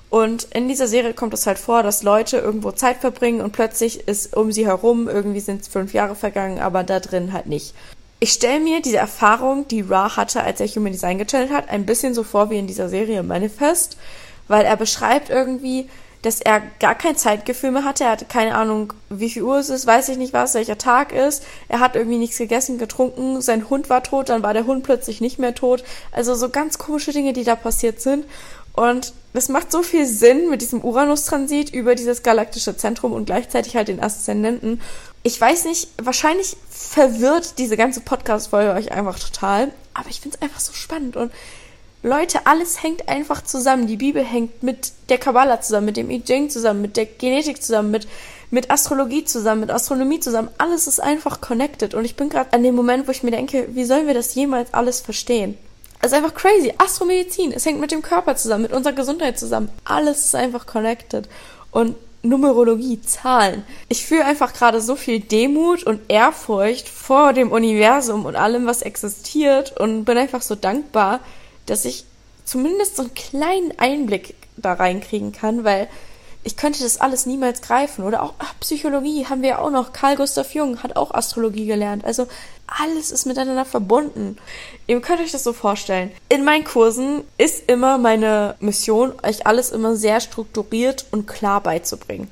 Und 0.10 0.45
in 0.56 0.67
dieser 0.67 0.88
Serie 0.88 1.13
kommt 1.13 1.34
es 1.34 1.45
halt 1.45 1.60
vor, 1.60 1.84
dass 1.84 2.04
Leute 2.04 2.38
irgendwo 2.38 2.71
Zeit 2.71 2.97
verbringen 2.97 3.41
und 3.41 3.52
plötzlich 3.52 4.08
ist 4.08 4.36
um 4.36 4.52
sie 4.52 4.65
herum, 4.65 5.08
irgendwie 5.08 5.39
sind 5.39 5.62
es 5.62 5.67
fünf 5.67 5.93
Jahre 5.93 6.15
vergangen, 6.15 6.60
aber 6.60 6.84
da 6.84 6.99
drin 6.99 7.32
halt 7.32 7.45
nicht. 7.45 7.75
Ich 8.19 8.34
stelle 8.34 8.60
mir 8.60 8.82
diese 8.82 8.97
Erfahrung, 8.97 9.67
die 9.67 9.82
Ra 9.82 10.17
hatte, 10.17 10.43
als 10.43 10.60
er 10.60 10.67
Human 10.67 10.91
Design 10.91 11.19
gechannelt 11.19 11.52
hat, 11.52 11.69
ein 11.69 11.86
bisschen 11.86 12.13
so 12.13 12.23
vor 12.23 12.49
wie 12.49 12.58
in 12.58 12.67
dieser 12.67 12.89
Serie 12.89 13.23
Manifest, 13.23 13.97
weil 14.50 14.66
er 14.66 14.76
beschreibt 14.76 15.30
irgendwie, 15.30 15.88
dass 16.22 16.42
er 16.42 16.62
gar 16.80 16.96
kein 16.96 17.16
Zeitgefühl 17.16 17.72
mehr 17.72 17.86
hatte. 17.86 18.04
Er 18.04 18.12
hatte 18.12 18.26
keine 18.26 18.56
Ahnung, 18.56 18.92
wie 19.10 19.30
viel 19.30 19.44
Uhr 19.44 19.58
es 19.58 19.70
ist, 19.70 19.88
weiß 19.88 20.10
ich 20.10 20.18
nicht 20.18 20.34
was, 20.34 20.54
welcher 20.54 20.78
Tag 20.78 21.14
ist. 21.14 21.44
Er 21.70 21.80
hat 21.80 21.96
irgendwie 21.96 22.18
nichts 22.18 22.38
gegessen, 22.38 22.78
getrunken. 22.78 23.42
Sein 23.42 23.70
Hund 23.70 23.90
war 23.90 24.04
tot, 24.04 24.28
dann 24.28 24.44
war 24.44 24.54
der 24.54 24.66
Hund 24.66 24.84
plötzlich 24.84 25.22
nicht 25.22 25.40
mehr 25.40 25.56
tot. 25.56 25.84
Also 26.12 26.36
so 26.36 26.50
ganz 26.50 26.78
komische 26.78 27.14
Dinge, 27.14 27.32
die 27.32 27.46
da 27.46 27.56
passiert 27.56 28.02
sind. 28.02 28.26
Und 28.74 29.14
das 29.34 29.50
macht 29.50 29.72
so 29.72 29.82
viel 29.82 30.06
Sinn 30.06 30.50
mit 30.50 30.62
diesem 30.62 30.84
Uranus-Transit 30.84 31.74
über 31.74 31.96
dieses 31.96 32.24
galaktische 32.24 32.76
Zentrum 32.76 33.14
und 33.14 33.26
gleichzeitig 33.26 33.76
halt 33.76 33.88
den 33.88 34.02
Aszendenten. 34.02 34.82
Ich 35.24 35.40
weiß 35.40 35.66
nicht, 35.66 35.90
wahrscheinlich 36.02 36.58
verwirrt 36.70 37.60
diese 37.60 37.78
ganze 37.78 38.02
Podcast-Folge 38.02 38.72
euch 38.72 38.92
einfach 38.92 39.20
total. 39.20 39.72
Aber 39.94 40.10
ich 40.10 40.22
finde 40.22 40.38
es 40.38 40.42
einfach 40.42 40.60
so 40.60 40.74
spannend 40.74 41.16
und 41.16 41.32
Leute, 42.02 42.46
alles 42.46 42.82
hängt 42.82 43.10
einfach 43.10 43.44
zusammen. 43.44 43.86
Die 43.86 43.98
Bibel 43.98 44.24
hängt 44.24 44.64
mit 44.64 44.94
der 45.10 45.18
Kabbala 45.18 45.60
zusammen, 45.60 45.88
mit 45.88 45.98
dem 45.98 46.10
I 46.10 46.22
Ching 46.24 46.50
zusammen, 46.50 46.82
mit 46.82 46.96
der 46.96 47.06
Genetik 47.06 47.62
zusammen, 47.62 47.92
mit, 47.92 48.08
mit 48.52 48.72
Astrologie 48.72 49.26
zusammen, 49.26 49.62
mit 49.62 49.72
Astronomie 49.72 50.22
zusammen. 50.22 50.50
Alles 50.58 50.88
ist 50.88 51.02
einfach 51.02 51.42
connected. 51.42 51.94
Und 51.94 52.06
ich 52.06 52.16
bin 52.16 52.30
gerade 52.30 52.54
an 52.54 52.64
dem 52.64 52.76
Moment, 52.76 53.08
wo 53.08 53.12
ich 53.12 53.24
mir 53.24 53.32
denke, 53.32 53.68
wie 53.72 53.84
sollen 53.84 54.08
wir 54.08 54.14
das 54.14 54.34
jemals 54.34 54.74
alles 54.74 55.02
verstehen? 55.02 55.58
Es 56.02 56.14
ist 56.14 56.18
einfach 56.18 56.34
crazy. 56.34 56.74
Astromedizin, 56.78 57.52
es 57.52 57.66
hängt 57.66 57.82
mit 57.82 57.92
dem 57.92 58.02
Körper 58.02 58.38
zusammen, 58.38 58.64
mit 58.64 58.72
unserer 58.72 58.94
Gesundheit 58.94 59.38
zusammen. 59.38 59.70
Alles 59.84 60.24
ist 60.24 60.36
einfach 60.36 60.66
connected. 60.66 61.28
Und 61.72 61.96
Numerologie, 62.22 63.02
Zahlen. 63.02 63.64
Ich 63.88 64.06
fühle 64.06 64.26
einfach 64.26 64.54
gerade 64.54 64.82
so 64.82 64.96
viel 64.96 65.20
Demut 65.20 65.84
und 65.84 66.02
Ehrfurcht 66.10 66.88
vor 66.90 67.34
dem 67.34 67.52
Universum 67.52 68.26
und 68.26 68.36
allem, 68.36 68.66
was 68.66 68.82
existiert 68.82 69.78
und 69.80 70.04
bin 70.06 70.18
einfach 70.18 70.42
so 70.42 70.56
dankbar, 70.56 71.22
dass 71.69 71.86
ich 71.86 72.05
zumindest 72.45 72.95
so 72.95 73.03
einen 73.03 73.13
kleinen 73.13 73.77
Einblick 73.77 74.36
da 74.58 74.73
reinkriegen 74.73 75.32
kann, 75.32 75.63
weil 75.63 75.88
ich 76.43 76.55
könnte 76.55 76.84
das 76.84 77.01
alles 77.01 77.25
niemals 77.25 77.62
greifen. 77.62 78.03
Oder 78.05 78.23
auch 78.23 78.34
ach, 78.39 78.53
Psychologie 78.60 79.27
haben 79.27 79.41
wir 79.41 79.49
ja 79.49 79.60
auch 79.60 79.71
noch. 79.71 79.93
Karl 79.93 80.15
Gustav 80.15 80.53
Jung 80.53 80.82
hat 80.82 80.95
auch 80.95 81.12
Astrologie 81.12 81.65
gelernt. 81.65 82.05
Also 82.05 82.27
alles 82.65 83.12
ist 83.12 83.25
miteinander 83.25 83.65
verbunden. 83.65 84.38
Ihr 84.88 85.01
könnt 85.01 85.21
euch 85.21 85.32
das 85.32 85.43
so 85.43 85.53
vorstellen. 85.53 86.12
In 86.29 86.45
meinen 86.45 86.63
Kursen 86.63 87.23
ist 87.38 87.69
immer 87.69 87.97
meine 87.97 88.55
Mission, 88.60 89.13
euch 89.23 89.45
alles 89.45 89.71
immer 89.71 89.95
sehr 89.95 90.21
strukturiert 90.21 91.05
und 91.12 91.27
klar 91.27 91.62
beizubringen. 91.62 92.29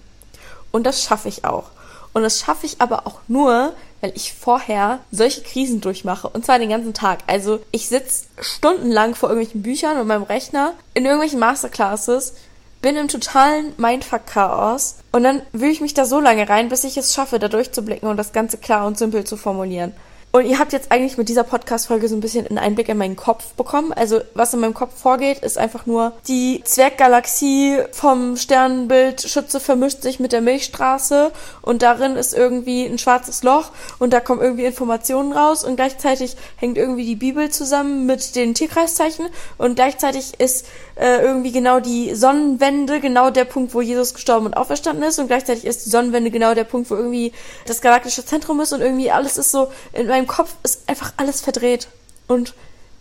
Und 0.72 0.86
das 0.86 1.04
schaffe 1.04 1.28
ich 1.28 1.44
auch. 1.44 1.66
Und 2.14 2.24
das 2.24 2.40
schaffe 2.40 2.66
ich 2.66 2.80
aber 2.82 3.06
auch 3.06 3.20
nur, 3.28 3.74
weil 4.02 4.14
ich 4.16 4.34
vorher 4.34 5.00
solche 5.12 5.42
Krisen 5.42 5.82
durchmache 5.82 6.30
und 6.30 6.46
zwar 6.46 6.60
den 6.60 6.70
ganzen 6.70 6.94
Tag. 6.94 7.20
Also 7.28 7.60
ich 7.72 7.88
sitze 7.88 8.26
stundenlang 8.40 9.16
vor 9.16 9.30
irgendwelchen 9.30 9.64
Büchern 9.64 10.00
und 10.00 10.08
meinem 10.08 10.24
Rechner 10.24 10.74
in 10.94 11.06
irgendwelchen 11.06 11.40
Masterclasses, 11.40 12.34
bin 12.82 12.96
im 12.96 13.08
totalen 13.08 13.74
Mindfuck-Chaos 13.78 14.98
und 15.12 15.24
dann 15.24 15.42
wühle 15.52 15.72
ich 15.72 15.82
mich 15.82 15.94
da 15.94 16.06
so 16.06 16.20
lange 16.20 16.48
rein, 16.48 16.70
bis 16.70 16.84
ich 16.84 16.98
es 16.98 17.14
schaffe, 17.14 17.40
da 17.40 17.48
durchzublicken 17.48 18.08
und 18.08 18.18
das 18.18 18.34
Ganze 18.34 18.58
klar 18.58 18.86
und 18.86 18.98
simpel 18.98 19.24
zu 19.24 19.38
formulieren. 19.38 19.94
Und 20.32 20.46
ihr 20.46 20.60
habt 20.60 20.74
jetzt 20.74 20.92
eigentlich 20.92 21.18
mit 21.18 21.30
dieser 21.30 21.44
Podcast-Folge 21.44 22.10
so 22.10 22.16
ein 22.16 22.20
bisschen 22.20 22.46
einen 22.48 22.58
Einblick 22.58 22.90
in 22.90 22.98
meinen 22.98 23.16
Kopf 23.16 23.54
bekommen. 23.54 23.94
Also, 23.94 24.22
was 24.34 24.54
in 24.54 24.60
meinem 24.60 24.74
Kopf 24.74 24.94
vorgeht, 25.00 25.40
ist 25.40 25.58
einfach 25.58 25.86
nur, 25.86 26.12
die 26.28 26.62
Zwerggalaxie 26.66 27.78
vom 27.92 28.36
Sternenbild 28.36 29.22
Schütze 29.22 29.60
vermischt 29.60 30.02
sich 30.02 30.20
mit 30.20 30.34
der 30.34 30.42
Milchstraße 30.42 31.32
und 31.62 31.82
darin 31.82 32.18
ist 32.18 32.34
irgendwie 32.34 32.86
ein 32.86 33.00
schwarzes 33.00 33.42
Loch 33.42 33.72
und 34.00 34.12
da 34.12 34.20
kommen 34.20 34.42
irgendwie 34.42 34.66
Informationen 34.66 35.32
raus 35.32 35.64
und 35.64 35.78
gleichzeitig 35.78 36.36
hängt 36.58 36.78
irgendwie 36.78 37.06
die 37.06 37.16
Bibel 37.16 37.50
zusammen 37.50 38.06
mit 38.06 38.36
den 38.36 38.54
Tierkreiszeichen 38.54 39.28
und 39.58 39.76
gleichzeitig 39.76 40.40
ist 40.40 40.68
äh, 40.96 41.22
irgendwie 41.22 41.52
genau 41.52 41.80
die 41.80 42.16
Sonnenwende 42.16 43.00
genau 43.00 43.30
der 43.30 43.46
Punkt, 43.46 43.74
wo 43.74 43.82
Jesus 43.82 44.14
gestorben 44.14 44.48
und 44.48 44.58
auferstanden 44.58 45.04
ist 45.04 45.20
und 45.20 45.28
gleichzeitig 45.28 45.66
ist 45.66 45.86
die 45.86 45.90
Sonnenwende 45.90 46.32
genau 46.32 46.54
der 46.54 46.64
Punkt, 46.64 46.92
wo 46.92 46.96
irgendwie 46.96 47.34
das 47.66 47.82
galaktische 47.82 48.26
Zentrum 48.26 48.60
ist 48.60 48.74
und 48.74 48.82
irgendwie 48.82 49.12
alles 49.12 49.38
ist 49.38 49.52
so 49.52 49.70
in 49.94 50.08
meinem 50.08 50.27
Kopf 50.28 50.56
ist 50.64 50.88
einfach 50.88 51.14
alles 51.18 51.42
verdreht. 51.42 51.88
Und 52.28 52.54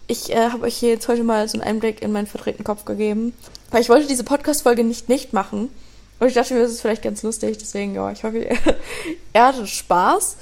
ich 0.07 0.33
äh, 0.33 0.51
habe 0.51 0.67
euch 0.67 0.77
hier 0.77 0.91
jetzt 0.91 1.09
heute 1.09 1.25
mal 1.25 1.49
so 1.49 1.59
einen 1.59 1.69
Einblick 1.69 2.03
in 2.03 2.12
meinen 2.12 2.27
verdrehten 2.27 2.65
Kopf 2.65 2.85
gegeben. 2.85 3.35
Weil 3.71 3.81
ich 3.81 3.89
wollte 3.89 4.07
diese 4.07 4.25
Podcast-Folge 4.25 4.85
nicht 4.85 5.09
nicht 5.09 5.33
machen. 5.33 5.71
Und 6.19 6.29
ich 6.29 6.35
dachte 6.35 6.55
mir, 6.55 6.61
das 6.61 6.73
ist 6.73 6.81
vielleicht 6.81 7.03
ganz 7.03 7.23
lustig. 7.23 7.59
Deswegen, 7.59 7.95
ja, 7.95 8.11
ich 8.11 8.25
hoffe, 8.25 8.39
ihr 9.35 9.43
hattet 9.43 9.69
Spaß. 9.69 10.37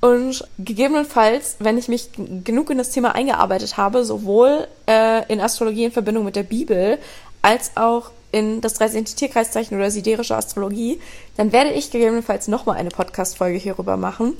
Und 0.00 0.44
gegebenenfalls, 0.58 1.56
wenn 1.58 1.76
ich 1.76 1.88
mich 1.88 2.10
genug 2.44 2.70
in 2.70 2.78
das 2.78 2.90
Thema 2.90 3.14
eingearbeitet 3.14 3.76
habe, 3.76 4.04
sowohl 4.04 4.68
äh, 4.86 5.26
in 5.30 5.40
Astrologie 5.40 5.86
in 5.86 5.92
Verbindung 5.92 6.24
mit 6.24 6.36
der 6.36 6.44
Bibel, 6.44 6.98
als 7.42 7.72
auch 7.76 8.12
in 8.30 8.60
das 8.60 8.74
13. 8.74 9.04
Tierkreiszeichen 9.06 9.76
oder 9.76 9.90
siderische 9.90 10.36
Astrologie, 10.36 11.00
dann 11.36 11.50
werde 11.50 11.70
ich 11.70 11.90
gegebenenfalls 11.90 12.46
nochmal 12.46 12.76
eine 12.76 12.90
Podcast-Folge 12.90 13.58
hierüber 13.58 13.96
machen 13.96 14.36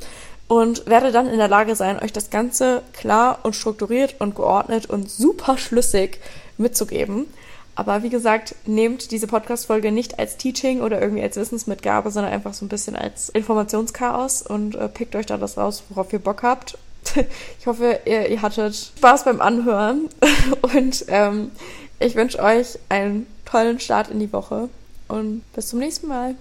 und 0.48 0.86
werde 0.86 1.12
dann 1.12 1.28
in 1.28 1.38
der 1.38 1.48
Lage 1.48 1.76
sein, 1.76 2.02
euch 2.02 2.12
das 2.12 2.30
Ganze 2.30 2.82
klar 2.94 3.40
und 3.42 3.54
strukturiert 3.54 4.16
und 4.18 4.34
geordnet 4.34 4.86
und 4.86 5.10
super 5.10 5.58
schlüssig 5.58 6.20
mitzugeben. 6.56 7.26
Aber 7.74 8.02
wie 8.02 8.08
gesagt, 8.08 8.56
nehmt 8.66 9.12
diese 9.12 9.28
Podcast-Folge 9.28 9.92
nicht 9.92 10.18
als 10.18 10.36
Teaching 10.36 10.80
oder 10.80 11.00
irgendwie 11.00 11.22
als 11.22 11.36
Wissensmitgabe, 11.36 12.10
sondern 12.10 12.32
einfach 12.32 12.52
so 12.52 12.64
ein 12.64 12.68
bisschen 12.68 12.96
als 12.96 13.28
Informationschaos 13.28 14.42
und 14.42 14.74
äh, 14.74 14.88
pickt 14.88 15.14
euch 15.14 15.26
da 15.26 15.36
das 15.36 15.56
raus, 15.56 15.84
worauf 15.90 16.12
ihr 16.12 16.18
Bock 16.18 16.42
habt. 16.42 16.76
ich 17.60 17.66
hoffe, 17.66 18.00
ihr, 18.04 18.28
ihr, 18.30 18.42
hattet 18.42 18.74
Spaß 18.74 19.26
beim 19.26 19.40
Anhören 19.40 20.08
und 20.74 21.04
ähm, 21.06 21.52
ich 22.00 22.16
wünsche 22.16 22.42
euch 22.42 22.80
einen 22.88 23.28
tollen 23.44 23.78
Start 23.78 24.10
in 24.10 24.18
die 24.18 24.32
Woche 24.32 24.68
und 25.06 25.44
bis 25.52 25.68
zum 25.68 25.78
nächsten 25.78 26.08
Mal. 26.08 26.34